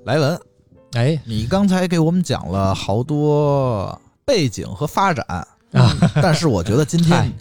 [0.05, 0.41] 莱文，
[0.95, 1.21] 哎。
[1.25, 7.33] 你刚才给我们讲了好多背景和发展啊，但是我觉得今天。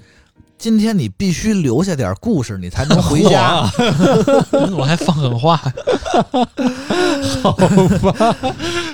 [0.58, 3.62] 今天你必须留下点故事，你才能回家。
[4.78, 5.58] 我还放狠话，
[7.42, 8.36] 好吧，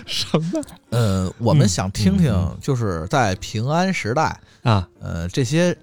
[0.05, 0.63] 什么？
[0.91, 4.88] 呃，我们想听听就是在平安时代，啊？
[5.01, 5.78] 呃，这些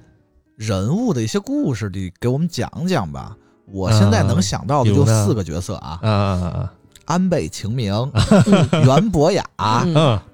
[0.57, 3.37] 人物的一些故事，你给我们讲讲吧。
[3.66, 6.72] 我现在能想到的就四个角色啊，啊啊
[7.07, 7.92] 安倍晴明、
[8.46, 9.44] 嗯袁博雅、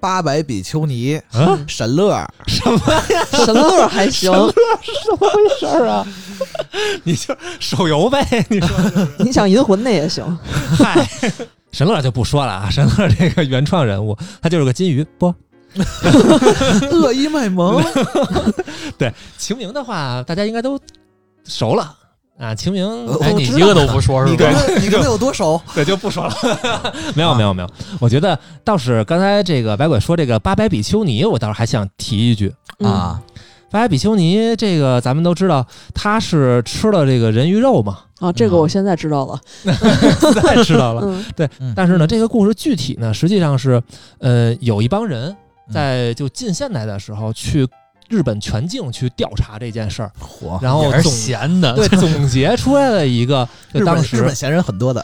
[0.00, 2.78] 八百比丘尼、嗯沈乐，什么
[3.10, 3.24] 呀？
[3.32, 6.06] 神乐还行，怎么回事儿啊？
[7.04, 8.24] 你就手游呗？
[8.48, 8.76] 你说
[9.18, 10.24] 你想银魂那也行。
[10.78, 11.08] 嗨，
[11.72, 15.34] 神乐就不说了啊，神乐这个原创人物，他就是个金鱼不？
[16.90, 17.80] 恶意卖萌，
[18.98, 20.76] 对晴明的话，大家应该都
[21.44, 21.96] 熟了
[22.40, 22.54] 啊。
[22.54, 24.38] 晴明，你一个都不说是吧？
[24.38, 25.60] 跟他你跟他有多熟？
[25.74, 26.34] 对，就不说了。
[27.14, 27.70] 没有，没有，没有。
[28.00, 33.22] 我觉得倒是刚才这个白鬼说这个八百比丘尼，我倒是还想提一句，嗯，啊，
[33.70, 39.40] 八百比丘尼这个咱们都知道，他是吃了这个人鱼肉嘛，啊，这个我现在知道了。
[39.62, 41.02] 现在知道了。
[41.04, 43.82] 嗯对嗯，但是呢，这个故事具体呢，实际上是，
[44.18, 45.30] 呃，有一帮人
[45.68, 47.66] 嗯在就近现代的时候去
[48.10, 55.00] 日本全境去调查这件事儿，火，然后总闲的，对总结出来了一个，就日当时本日本闲人很多的，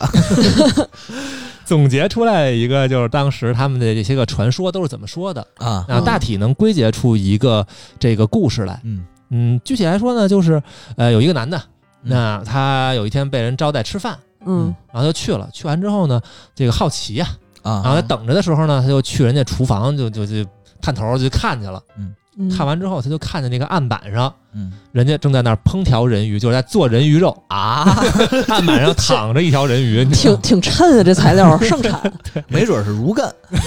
[1.64, 7.64] 总结出来一个，就是当时他们的这些个传说都是怎么说的，啊，然后大体能归结出一个
[7.98, 8.80] 这个故事来。
[8.82, 9.07] 嗯。
[9.30, 10.62] 嗯，具体来说呢，就是
[10.96, 11.57] 呃有一个男的，
[12.02, 12.11] 嗯。
[12.11, 14.74] 那他有一天被人招待吃饭，嗯。
[14.92, 16.20] 然后就去了，去完之后呢，
[16.54, 17.26] 这个好奇呀、
[17.62, 20.48] 啊，然后他等着的时候呢，他就去人家厨房就就就
[20.80, 22.14] 探头就看去了，嗯，
[22.57, 24.32] 看完之后他就看见那个案板上。
[24.59, 27.84] 嗯人家正在那儿烹调人鱼，就是在做人鱼肉，啊，
[28.49, 32.11] 案板上躺着一条人鱼， 挺挺衬啊，这材料 盛产。
[32.49, 33.61] 没准是如干吗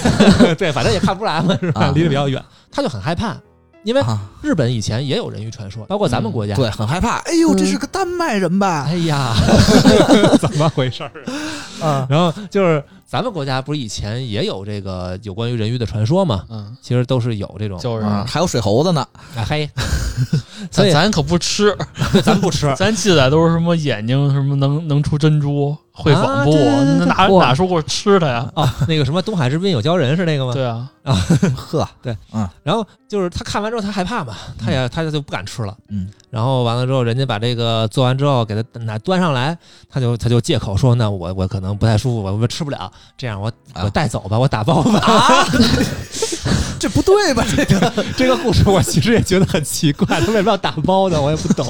[0.57, 1.81] 对，反正也看不出来嘛，是吧？
[1.85, 3.37] 啊离得比较远，他就很害怕，
[3.83, 6.55] 因为啊，日本以前也有人鱼传说，包括咱们国家。
[6.55, 7.17] 对，很害怕。
[7.19, 8.85] 哎呦，这是个丹麦人吧？
[8.89, 9.35] 哎呀，
[10.41, 11.11] 怎么回事儿
[11.79, 11.87] 啊？
[11.87, 16.45] 啊，然后就是咱们国家不是以前也有这个有关于人鱼的传说嘛？
[16.49, 19.01] 嗯，其实都是有这种就是啊还有水猴子呢。
[19.35, 19.67] 啊嘿，
[20.69, 21.75] 所以咱咱可不吃，
[22.23, 22.71] 咱不吃。
[22.77, 28.49] 咱记载都是什么眼睛什么能能出珍珠，会啊仿佛，对对对对那哪哪说过吃它呀？
[28.55, 30.53] 啊，那个什么东海之滨有鲛人是那个吗？
[30.53, 31.13] 对啊，啊
[31.55, 35.75] 呵，对，嗯然后就是他看完之后他害怕嘛，他也他就不敢吃了。
[35.89, 39.57] 嗯然后完了之后，人家把这个做完之后给他拿端上来，
[39.89, 44.99] 他就他就借口说，那我我可能不太舒服，我我吃不了，这样我啊我带走吧，我打包吧。
[44.99, 45.45] 啊，
[46.79, 47.43] 这不对吧？
[47.57, 51.19] 这个 这个故事我其实也觉得很奇怪，他为什么要打包呢？
[51.19, 51.65] 我也不懂。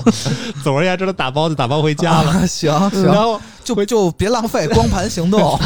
[0.64, 2.32] 总而言之，他打包就打包回家了。
[2.32, 3.42] 啊行然行，后，
[3.76, 5.58] 就就别浪费光盘行动。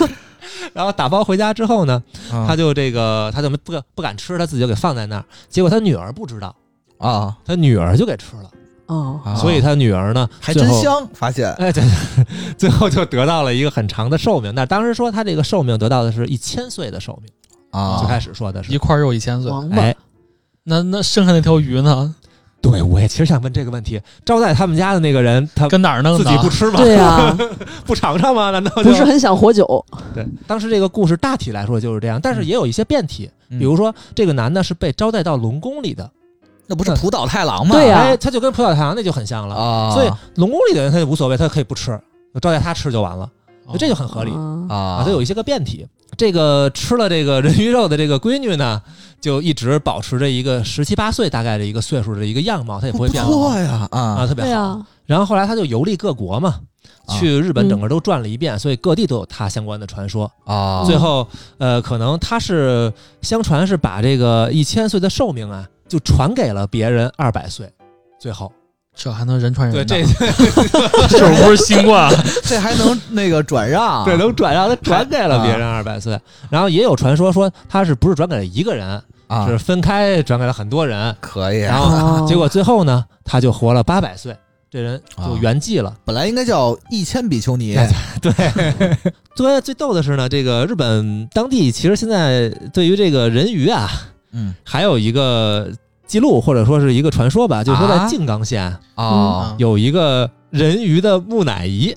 [0.72, 5.24] 然后打包回家之后呢，他他就这个，他就不不敢吃，他自己就给放在那儿。
[5.48, 6.54] 结果他女儿不知道，
[6.98, 8.50] 啊，他女儿就给吃了。
[8.86, 11.82] 哦，啊所以他女儿呢，还最后真香，发现哎，对，
[12.56, 14.54] 最后就得到了一个很长的寿命。
[14.54, 17.30] 那当时说他这个寿命得到的是一千岁的寿命，
[17.70, 18.78] 啊最开始说的是一。
[18.78, 19.96] 块肉一千岁，王八哎，
[20.64, 22.14] 那那剩下那条鱼呢？
[22.62, 26.24] 对我也其实想问这个问题：招待他们家的那个人，他跟哪儿弄的？
[26.24, 26.76] 自己不吃吗？
[26.78, 27.36] 对呀，
[27.84, 28.50] 不尝尝吗？
[28.52, 29.84] 难道不是很想活久。
[30.14, 30.24] 对？
[30.46, 36.08] 当时这个故事大体来说就是这样，但是也有一些变体，嗯比如说这个男的是被招待到龙宫里的，
[36.68, 37.74] 那不是浦岛太郎吗？
[37.74, 39.54] 对呀哎，他就跟浦岛太郎那就很像了。
[39.56, 42.00] 啊，所以龙宫里的人他就无所谓，他可以不吃，
[42.40, 43.28] 招待他吃就完了，
[43.66, 44.30] 哦这就很合理。
[44.68, 45.86] 啊它有一些个变体。
[46.14, 48.82] 这个吃了这个人鱼肉的这个闺女呢，
[49.18, 54.50] 就一直保持着一个十七八岁大概的一个岁数的一个样貌，她也不会变老错呀啊，啊特别好。
[54.50, 56.60] 对呀，然后后来她就游历各国嘛，
[57.06, 60.30] 啊去日本整个都转了一遍，所以各地都有她相关的传说。
[60.44, 62.92] 啊，最后，呃，可能她是
[63.22, 67.72] 相传是把这个一千岁的寿命啊，就传给了别人二百岁。
[68.20, 68.52] 最后，
[68.94, 70.08] 这还能人传人对呢？
[71.08, 72.12] 这 这不是新冠？
[72.44, 74.04] 这还能那个转让？
[74.04, 76.18] 对能转让，他转给了别人二百岁。
[76.50, 81.14] 然后也有传说说他是不是转给了一个人，啊，是分开转给了很多人。
[81.20, 81.60] 可以。
[81.60, 84.36] 然后哦结果最后呢，他就活了八百岁，
[84.70, 85.94] 这人就圆寂了。
[86.04, 87.74] 本来应该叫一千比丘尼，
[88.20, 88.32] 对，
[89.34, 93.88] 最最逗的是呢，这个日本当地其实现在对于这个人鱼啊，
[94.32, 95.70] 嗯还有一个
[96.12, 101.96] 记录或者说是一个传说吧，就是说在啊静冈县啊有一个人鱼的木乃伊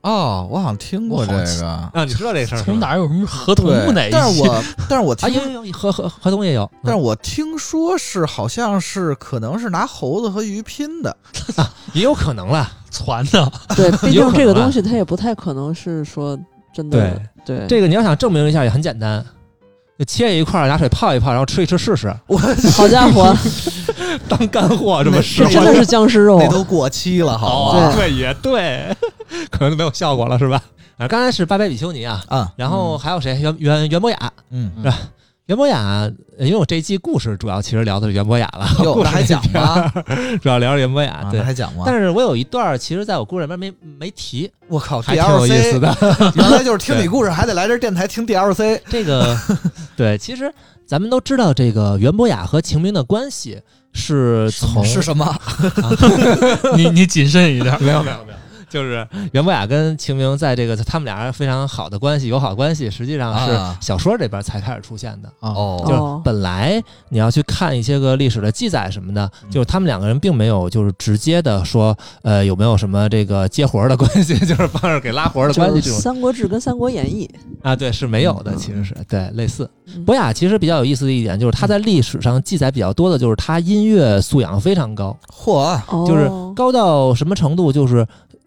[0.00, 1.66] 哦，我好像听过这个。
[1.92, 2.86] 啊，你知道这事儿从吧？
[2.86, 4.10] 哪有什么合同木乃，伊？
[4.10, 11.14] 但是我但是我啊，听有有有河河河东也有，但是我听说是好像是可能是拿猴子和鱼拼的，
[11.92, 12.66] 也有可能了。
[12.90, 16.38] 传的， 对，毕竟这个东西它也不太可能是说
[16.72, 17.20] 真的。
[17.44, 19.22] 对，这个你要想证明一下也很简单，
[20.02, 22.36] 就切一块儿，拿水泡一泡，然后吃一吃试试，我
[22.74, 23.32] 好家伙，
[24.28, 26.40] 当干货这么那使这真的是僵尸肉。
[26.40, 26.48] 那。
[26.48, 27.92] 都过期了，好吧？
[27.94, 28.94] 对，也对，
[29.48, 30.60] 可能没有效果了，是吧？
[30.98, 33.38] 啊，刚才是八百比丘尼啊，啊，然后还有谁？
[33.40, 34.72] 袁袁袁博雅，嗯。
[34.82, 34.98] 是吧
[35.46, 39.92] 袁博雅，因为我这一季故事主要其实聊的是袁博雅了，哟，故事那还讲吗？
[40.40, 41.10] 主要聊聊袁博雅。
[41.10, 41.82] 啊，对那，还讲吗？
[41.84, 46.32] 但是我有一段儿其实在我故事里面没没提，我靠还挺有意思，DLC，的。
[46.36, 49.36] 原来就是听你 故事还得来这电台听 DLC 这个
[49.96, 50.50] 对，其实
[50.86, 53.60] 咱们都知道，这个袁博雅和秦明的关系
[53.92, 55.36] 是从是什么？
[56.76, 57.76] 你你谨慎一点。
[57.82, 58.38] 没有没有没有，
[58.72, 65.30] 就是袁博雅跟秦明在这个他们俩人非常好的关系，友好关系，实际上是啊小说这边才开始出现的。
[65.40, 77.28] 哦就是哦本来你要去看一些个历史的记载什么的，嗯就是他们两个人并没有就是直接的说，呃，有没有什么这个接活儿的关系， 就是帮着给拉活儿的关系三国志》跟《三国演义
[77.62, 79.68] 啊，对，是没有的，嗯其实是对类似。
[79.86, 88.06] 嗯博雅其实比较有意思的一点就是他在历史上记载比较多的，就是他音乐素养非常高，嚯，》，哦，就是高到什么程度，就是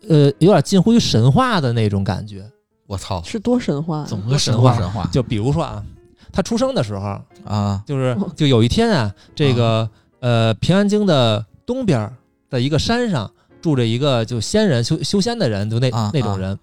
[0.10, 2.50] 呃有点近乎于神话的那种感觉。
[2.88, 4.76] 我操，是多神话呀，怎么个神神话？
[4.78, 5.10] 神话。
[5.12, 5.84] 就比如说啊，
[6.32, 7.82] 他出生的时候，啊。
[7.86, 8.32] 就是哦。
[8.36, 9.90] 就有一天啊，这个
[10.20, 12.14] 呃平安京的东边儿
[12.50, 13.32] 的一个山上
[13.62, 16.58] 住着一个就仙人修修仙的人，就那、啊那种人，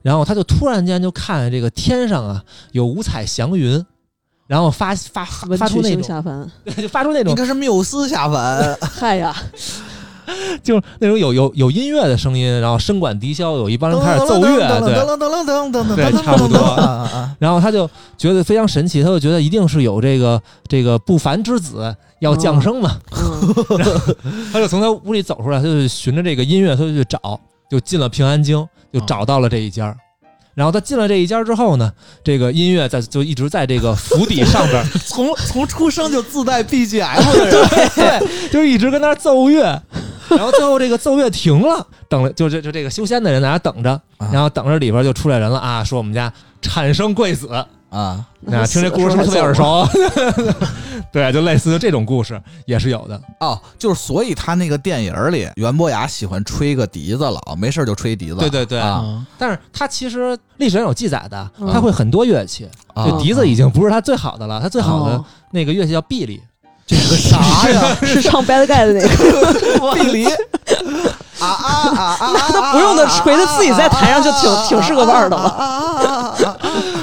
[0.00, 3.84] 然后他就突然间就看见这个天上啊有五彩祥云，
[4.46, 9.36] 然后发发发文曲星发出那种下凡， 就发出那种应该是缪斯下凡， 嗨呀，
[10.62, 14.94] 就那种有有有音乐的声音，然后声管笛箫，有一帮人开始奏乐，对。
[14.94, 16.58] 噔噔噔噔噔噔，对差不多
[17.38, 22.98] 然后他就觉得非常神奇，他就觉得一定是有这个这个不凡之子要降生嘛，
[24.52, 29.96] 他就从他屋里走出来，他就循着这个音乐，他就去找，就进了平安京，就找到了这一家。
[30.54, 31.92] 然后他进了这一家之后呢，
[32.24, 39.80] 这个音乐在就一直在这个府邸上边，从从出生就自带 BGM 的人，对，就一直跟那儿奏乐。
[40.30, 47.48] 然后最后这个奏乐停了，等了就这就这个修仙的人在那等着，啊然后等着里边就出来人了啊，说我们家产生贵子，
[47.90, 49.86] 啊，那，听这故事是不是特别耳熟？
[51.10, 53.18] 对，就类似的这种故事也是有的。
[53.40, 66.42] 哦，就是所以他那个电影里，袁博雅喜欢吹个笛子了，没事就吹笛子，对对对，啊嗯但是他其实历史上有记载的，嗯他会很多乐器，啊就笛子已经不是他最好的了，他最好的哦那个乐器叫碧梨。
[66.88, 67.96] 这是个啥呀？
[68.02, 70.26] 是唱 Bad Guy 的那个，碧梨
[71.38, 72.50] 啊啊啊啊！
[72.52, 76.36] 那不用的锤子自己在台上就挺挺是个腕儿的了。
[76.40, 76.58] 了。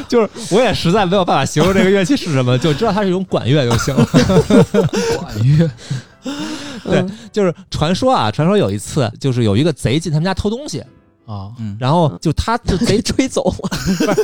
[0.10, 4.06] 就是我也实在没有办法形容这个乐器是什么，就知道它是一种管乐就行了。
[5.18, 5.70] 管乐
[6.84, 10.80] 对嗯就是传说啊，传说有一次就是有一个贼进他们家偷东西，
[11.26, 14.16] 啊，嗯，然后就他就贼吹走了，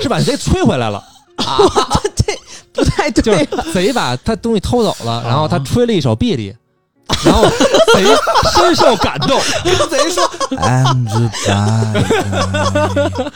[0.00, 1.02] 是把贼吹回来了，
[2.14, 2.38] 这
[2.72, 3.72] 不太就对是。
[3.72, 6.54] 贼把他东西偷走了，然后他吹了一首碧梨，
[7.24, 7.44] 然后
[7.94, 8.04] 贼
[8.54, 13.32] 深受感动，跟贼说 I'm the bad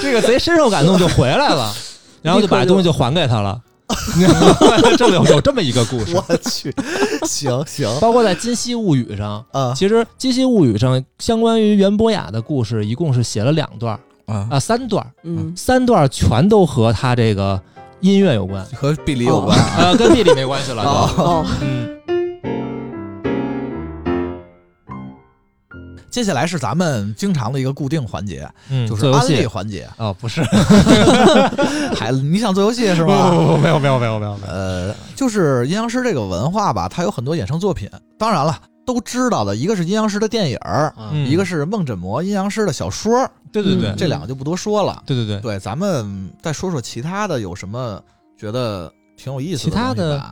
[0.00, 1.74] 这个贼深受感动就回来了，
[2.22, 3.60] 然后就把东西就还给他了。
[4.98, 6.74] 这么有有这么一个故事，我去，
[7.24, 7.88] 行行。
[8.00, 9.72] 包括在《金溪物语》上，啊。
[9.76, 17.60] 其实《金溪物语》上相关于袁博雅的故事一共是写了两段儿啊，啊，三段儿，嗯，三段儿全都和他这个
[18.00, 19.70] 音乐有关，和地理有关啊。
[19.78, 20.90] 呃，跟地理没关系了 就。
[20.90, 21.96] 哦哦，嗯，
[26.10, 29.88] 接下来是咱们经常的一个固定环节，嗯，就是安利做游戏环节。
[29.98, 30.42] 哦，不是，
[31.94, 33.30] 孩子，你想做游戏是不吧？
[33.30, 37.88] 不不，没有没有没有没有没有，呃，就是阴阳师这个文化吧，它有很多衍生作品。
[38.18, 41.26] 当然了，都知道的，一个是阴阳师的电影儿，嗯。
[41.26, 43.90] 一个是梦枕魔阴阳师的小说，对对对。
[43.90, 45.02] 嗯这两个就不多说了。
[45.04, 48.00] 对对对，对，咱们再说说其他的，有什么
[48.38, 50.24] 觉得挺有意思的其他的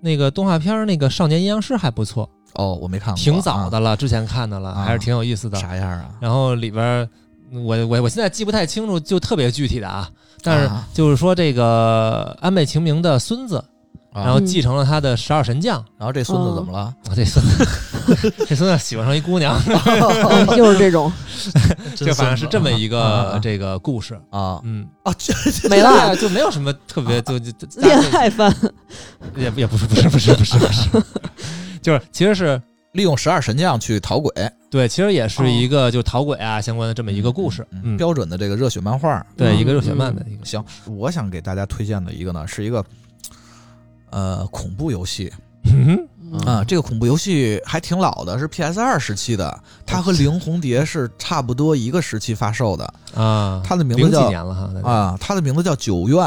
[0.00, 4.82] 那个动画片儿那个《少年阴阳师》还不错，哦，我没看过，挺早的了，之前看的了，啊。
[4.84, 5.58] 还是挺有意思啊的。
[5.58, 6.08] 啥样啊？
[6.20, 7.08] 然后里边儿，
[7.52, 10.08] 我我我现在记不太清楚，就特别具体的啊。
[10.42, 10.88] 但是啊。
[10.94, 13.64] 就是说，这个安倍晴明的孙子，啊
[14.12, 15.84] 然后继承了他的十二神将。
[15.98, 16.78] 然后这孙子怎么了？
[16.78, 19.58] 啊，这孙子， 这孙子喜欢上一姑娘，
[20.56, 21.12] 就是这种。
[21.96, 23.38] 就反正是这么一啊个啊。
[23.38, 24.14] 这个故事。
[24.30, 24.60] 啊。
[24.64, 28.54] 嗯，啊，这没了，对就没有什么特别，就就就 恋爱番，
[29.36, 30.88] 也也不是不是不是不是不是，
[31.80, 32.60] 就是其实是
[32.92, 34.32] 利用十二神将去讨鬼，
[34.70, 37.66] 对，其实也是一个就讨鬼啊相关的这么一个故事。
[37.70, 39.24] 嗯，标准的这个热血漫画。
[39.36, 39.58] 对，嗯。
[39.58, 40.44] 一个热血漫的一个。
[40.44, 42.84] 行，我想给大家推荐的一个呢，是一个
[44.10, 45.32] 呃恐怖游戏。
[45.64, 46.06] 嗯
[46.46, 52.94] 啊、这个恐怖游戏还挺老的，是 PS 二时期的，它和《灵红蝶》是差不多一个时期发售的。
[53.14, 56.18] 啊，它的名字叫年了哈啊，它的名字叫《九院》，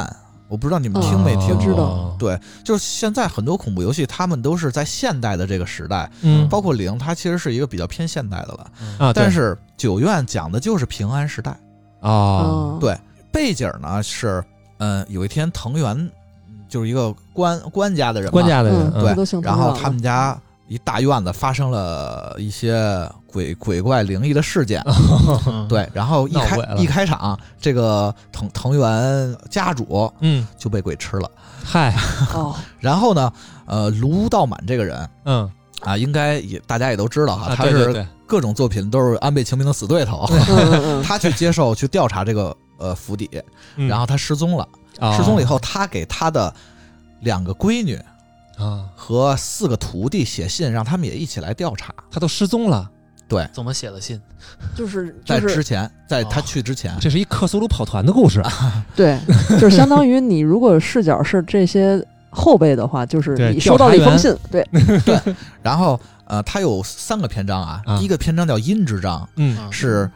[0.50, 2.16] 我不知道你们听没听知道哦。
[2.20, 6.50] 对，就是现在很多恐怖游戏，他们都是在现代的这个时代，嗯。
[6.50, 8.72] 包括零，它其实是一个比较偏现代的了。
[9.00, 9.24] 啊，对。
[9.24, 11.58] 但是九院讲的就是平安时代，
[12.02, 12.98] 哦，嗯对
[13.32, 14.44] 背景呢是，
[14.80, 16.12] 嗯、有一天藤原
[16.74, 20.36] 就是一个官官家的人嘛，官家的人对然后他们家
[20.68, 24.82] 一大院子发生了一些鬼鬼怪灵异的事件，
[25.46, 31.30] 嗯，对，然后一开一开场，这个藤藤原家主嗯，就被鬼吃了。
[31.64, 31.94] 嗨，
[32.34, 33.32] 哦， 然后呢，
[33.68, 35.48] 呃，卢道满这个人嗯。
[35.82, 40.26] 啊，应该也大家也都知道哈，啊，他是各种作品都是安倍晴明的死对头。
[41.04, 43.30] 他去接受去调查这个呃府邸，
[43.76, 43.86] 嗯。
[43.88, 44.66] 然后他失踪了。
[45.04, 45.14] 哦。
[45.16, 46.54] 失踪了以后，他给他的
[47.20, 47.96] 两个闺女
[48.58, 51.94] 啊，和四个徒弟写信，让他们也一起来调查。
[52.10, 52.90] 他都失踪了，
[53.28, 53.48] 对。
[53.52, 54.20] 怎么写的信？
[54.76, 58.42] 就是在就是之前，在他去之前，这是一克苏鲁跑团的故事，
[58.96, 59.20] 对，
[59.60, 64.68] 就是相当于你如果视角是这些后辈的话，就是你收到了一封信，对
[65.06, 65.20] 对，
[65.62, 69.72] 然后呃，他有三个篇章啊，啊第一个篇章叫阴之章，嗯嗯。
[69.72, 70.10] 是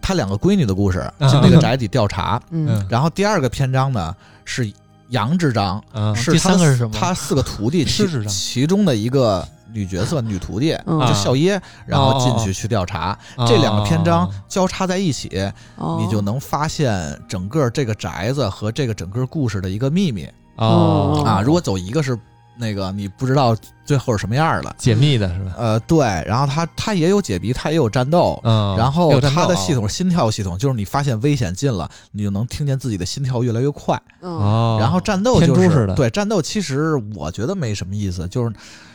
[0.00, 1.28] 他两个闺女的故事，啊。
[1.28, 2.40] 进那个宅邸调查。
[2.50, 2.66] 嗯。
[2.68, 4.14] 嗯然后第二个篇章呢
[4.44, 4.72] 是
[5.10, 5.82] 杨之章，
[6.14, 6.90] 是他三个是什么？
[6.92, 7.84] 他四个徒弟
[8.28, 11.00] 其中的一个女角色，女徒弟嗯。
[11.06, 13.16] 就笑耶，然后进去去调查。
[13.46, 15.98] 这两个篇章交叉在一起，哦。
[16.00, 20.28] 你就能发现整个这个宅子和这个整个故事的一个秘密。
[20.56, 21.22] 哦。
[21.24, 21.40] 啊。
[21.40, 22.18] 如果走一个是
[22.58, 25.54] 那个你不知道最后是什么样的，解密的是吧？
[25.56, 28.40] 呃，对，然后它它也有解谜，它也有战斗。
[28.44, 34.00] 嗯，然后它的系统是心跳系统，就是你发现危险近了，你就能听见自己的心跳越来越快。
[34.22, 38.52] 嗯哦，然后战斗就是对战斗，其实我觉得没什么意思，就是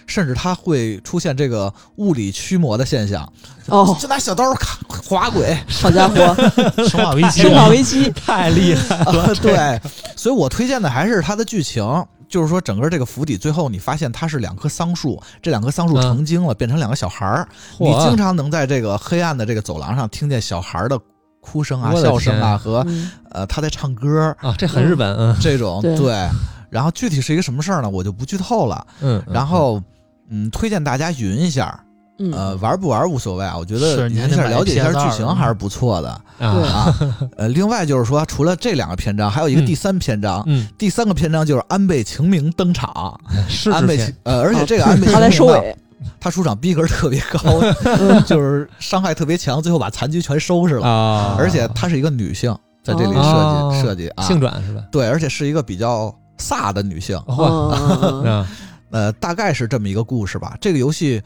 [0.07, 3.32] 甚至它会出现这个物理驱魔的现象，
[3.68, 6.36] 哦，就拿小刀咔划轨， 好家伙，
[6.89, 9.80] 生化危机生化危机，太厉害了，啊，对，
[10.18, 11.84] 所以我推荐的还是它的剧情，
[12.32, 16.01] 就是说整个这个府邸最后你发现它是两棵桑树，这两棵桑树嗯。
[16.01, 20.97] 成精了，变成两个小孩儿，你经常能在这个黑暗的这个走廊上听见小孩儿的
[21.41, 23.11] 哭声啊、笑声啊和嗯。
[23.32, 24.36] 呃他在唱歌。
[24.39, 25.36] 啊，这很日本，嗯。
[25.41, 25.95] 这种对。
[25.97, 26.29] 对。
[26.69, 27.89] 然后具体是一个什么事儿呢？
[27.89, 28.88] 我就不剧透了。
[29.01, 29.84] 嗯，然后
[30.29, 31.84] 嗯，推荐大家云一下，
[32.22, 32.32] 嗯。
[32.34, 36.09] 呃，玩不玩无所谓啊，我觉得是你云一下还得买了解一下剧情还是不错的
[36.39, 36.95] 啊，啊。
[37.38, 43.19] 呃，另外就是说，除了这两个篇章，还有一个嗯第三篇章，嗯，第三个篇章就是安倍晴明登场，
[43.49, 45.76] 是安倍晴呃，而且这个安倍晴他来明呢，收尾，
[46.19, 47.39] 他出场逼格特别高，
[47.86, 48.24] 嗯。
[48.26, 54.82] 就是伤害特别强，最后把残局全收拾了，啊，而且她是一个女性，在这里设哦计设计啊，性转是吧？
[54.91, 57.19] 对，而且是一个比较飒的女性，
[58.91, 60.57] 呃，大概是这么一个故事吧。
[60.59, 61.22] 这个游戏。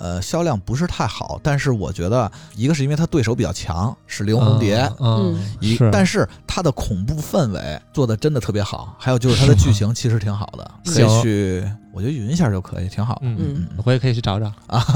[0.00, 5.90] 呃，销量不是太好，但是我觉得一个是因为它对手比较强，是灵红蝶，嗯，一，是。
[5.92, 13.20] 但是它的恐怖氛围做的真的特别好，还有就是它的剧情其实挺好的，可以去，我觉得云一下就可以，挺好的。
[13.24, 14.50] 嗯嗯我回去可以去找找，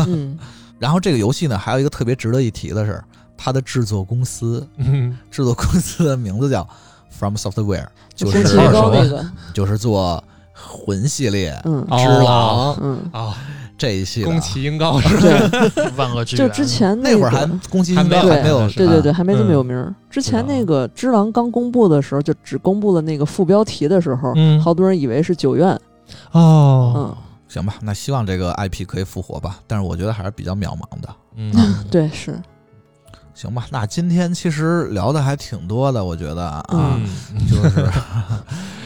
[0.09, 0.37] 嗯。
[0.81, 3.03] 然后这个游戏呢，还有一个特别值得一提的是，
[3.37, 6.67] 它的制作公司，嗯，制作公司的名字叫
[7.11, 9.25] From Software，就是二手
[9.55, 11.87] 就是做魂系列、嗯。
[11.89, 12.79] 哦只狼。
[12.83, 13.35] 嗯，哦，
[13.77, 14.41] 这一系的宫。
[14.41, 15.93] 崎英高是吧？
[15.97, 16.49] 万恶之源。
[16.49, 19.95] 就之前那会儿还宫崎英高还没有，对对对，啊还没这么有嗯名儿。
[20.11, 25.79] 之前那个《只狼》刚公布的时候，就只公布了那个副标题的时候，嗯好多人以为是九院。
[26.33, 27.17] 哦，嗯，
[27.49, 31.09] 行吧，那希望这个 IP 可以复活吧，但是我觉得还是比较渺茫的。
[31.37, 31.53] 嗯，
[31.91, 32.39] 对，是，
[33.35, 37.05] 行吧，那今天其实聊的还挺多的，我觉得啊，嗯
[37.51, 37.91] 就是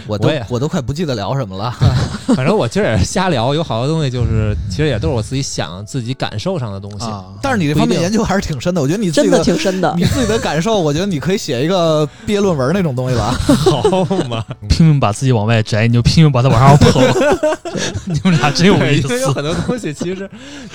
[0.08, 1.70] 我都我也我都快不记得聊什么了。
[2.34, 7.06] 反正我今儿也是瞎聊，有好多东西就是其实也都是我自己想、自己感受上的东西。
[7.06, 10.04] 啊，但是你这方面研究还是挺深的，我觉得你自真的己的挺深的你。
[10.04, 13.30] 自己的感受，我觉得你可以写一个毕业论文那种东西吧。
[13.46, 17.02] 好嘛， 拼命把自己往外摘，你就拼命把它往上捧。
[18.06, 19.32] 你们俩真有意因为有思。
[19.32, 20.28] 很多东西其实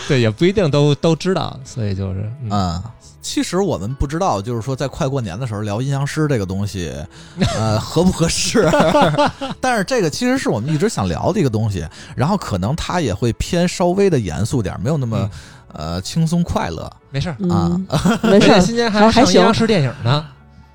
[0.07, 2.83] 对也不一定都都知道，所以就是嗯嗯，
[3.23, 6.93] 其实我们不知道，就是说在快过年的时候聊阴阳师这个东西，
[7.57, 8.69] 呃，合不合适？
[9.59, 11.83] 但是这个其实是我们一直想聊的一个东西，
[12.15, 15.29] 然后可能它也会偏稍微的严肃点儿，没有那么、
[15.71, 17.35] 呃轻松快乐没事儿。
[17.49, 17.79] 啊，
[18.21, 20.25] 没事儿， 今年还还行上阴阳师电影呢，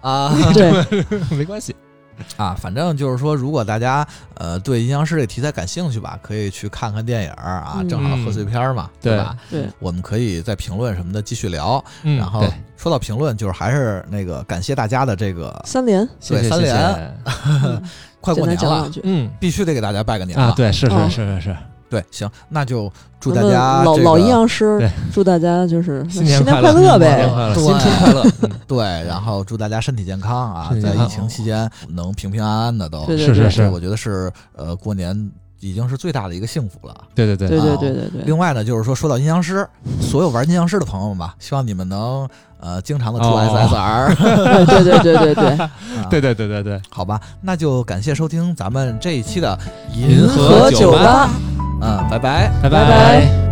[0.01, 0.35] 啊。
[0.53, 1.05] 对，
[1.37, 1.77] 没关系。
[2.37, 7.89] 啊，反正就是说，如果大家呃对阴阳师这个题材感兴趣吧，可以去看看电影儿啊，嗯。
[7.89, 9.37] 正好贺岁片儿嘛，对对吧？
[9.51, 11.83] 对，我们可以在评论什么的继续聊。
[12.03, 12.45] 嗯，然后
[12.77, 17.19] 说到评论，就是还是那个感谢大家的这个三连，谢谢三连。
[18.21, 18.91] 快过年了。
[19.05, 19.31] 嗯。
[19.41, 21.09] 必须得给大家拜个年了。，啊对，是哦。
[21.09, 21.57] 是是是是，
[21.91, 27.29] 对，行，那就祝大家这个老老阴阳师，祝大家就是新年快快乐呗。
[27.33, 28.23] 快乐，对新春快乐。
[28.43, 33.07] 嗯对，然后祝大家身体健康啊，在疫情期间能平平安安的都。
[33.17, 35.31] 是是是我觉得是呃过年
[35.61, 36.95] 已经是最大的一个幸福了。
[37.15, 39.67] 对对对对对啊对对对，另外呢，就是说说到阴阳师，
[40.01, 42.29] 所有玩阴阳师的朋友们吧，希望你们能
[42.61, 45.71] 呃经常的出哦 SSR， 对对对对对，啊
[46.11, 49.59] 对对对对对，好吧，那就感谢收听咱们这一期的
[49.95, 51.31] 银河酒吧
[51.81, 52.51] 嗯，拜拜。
[52.63, 53.48] 拜拜拜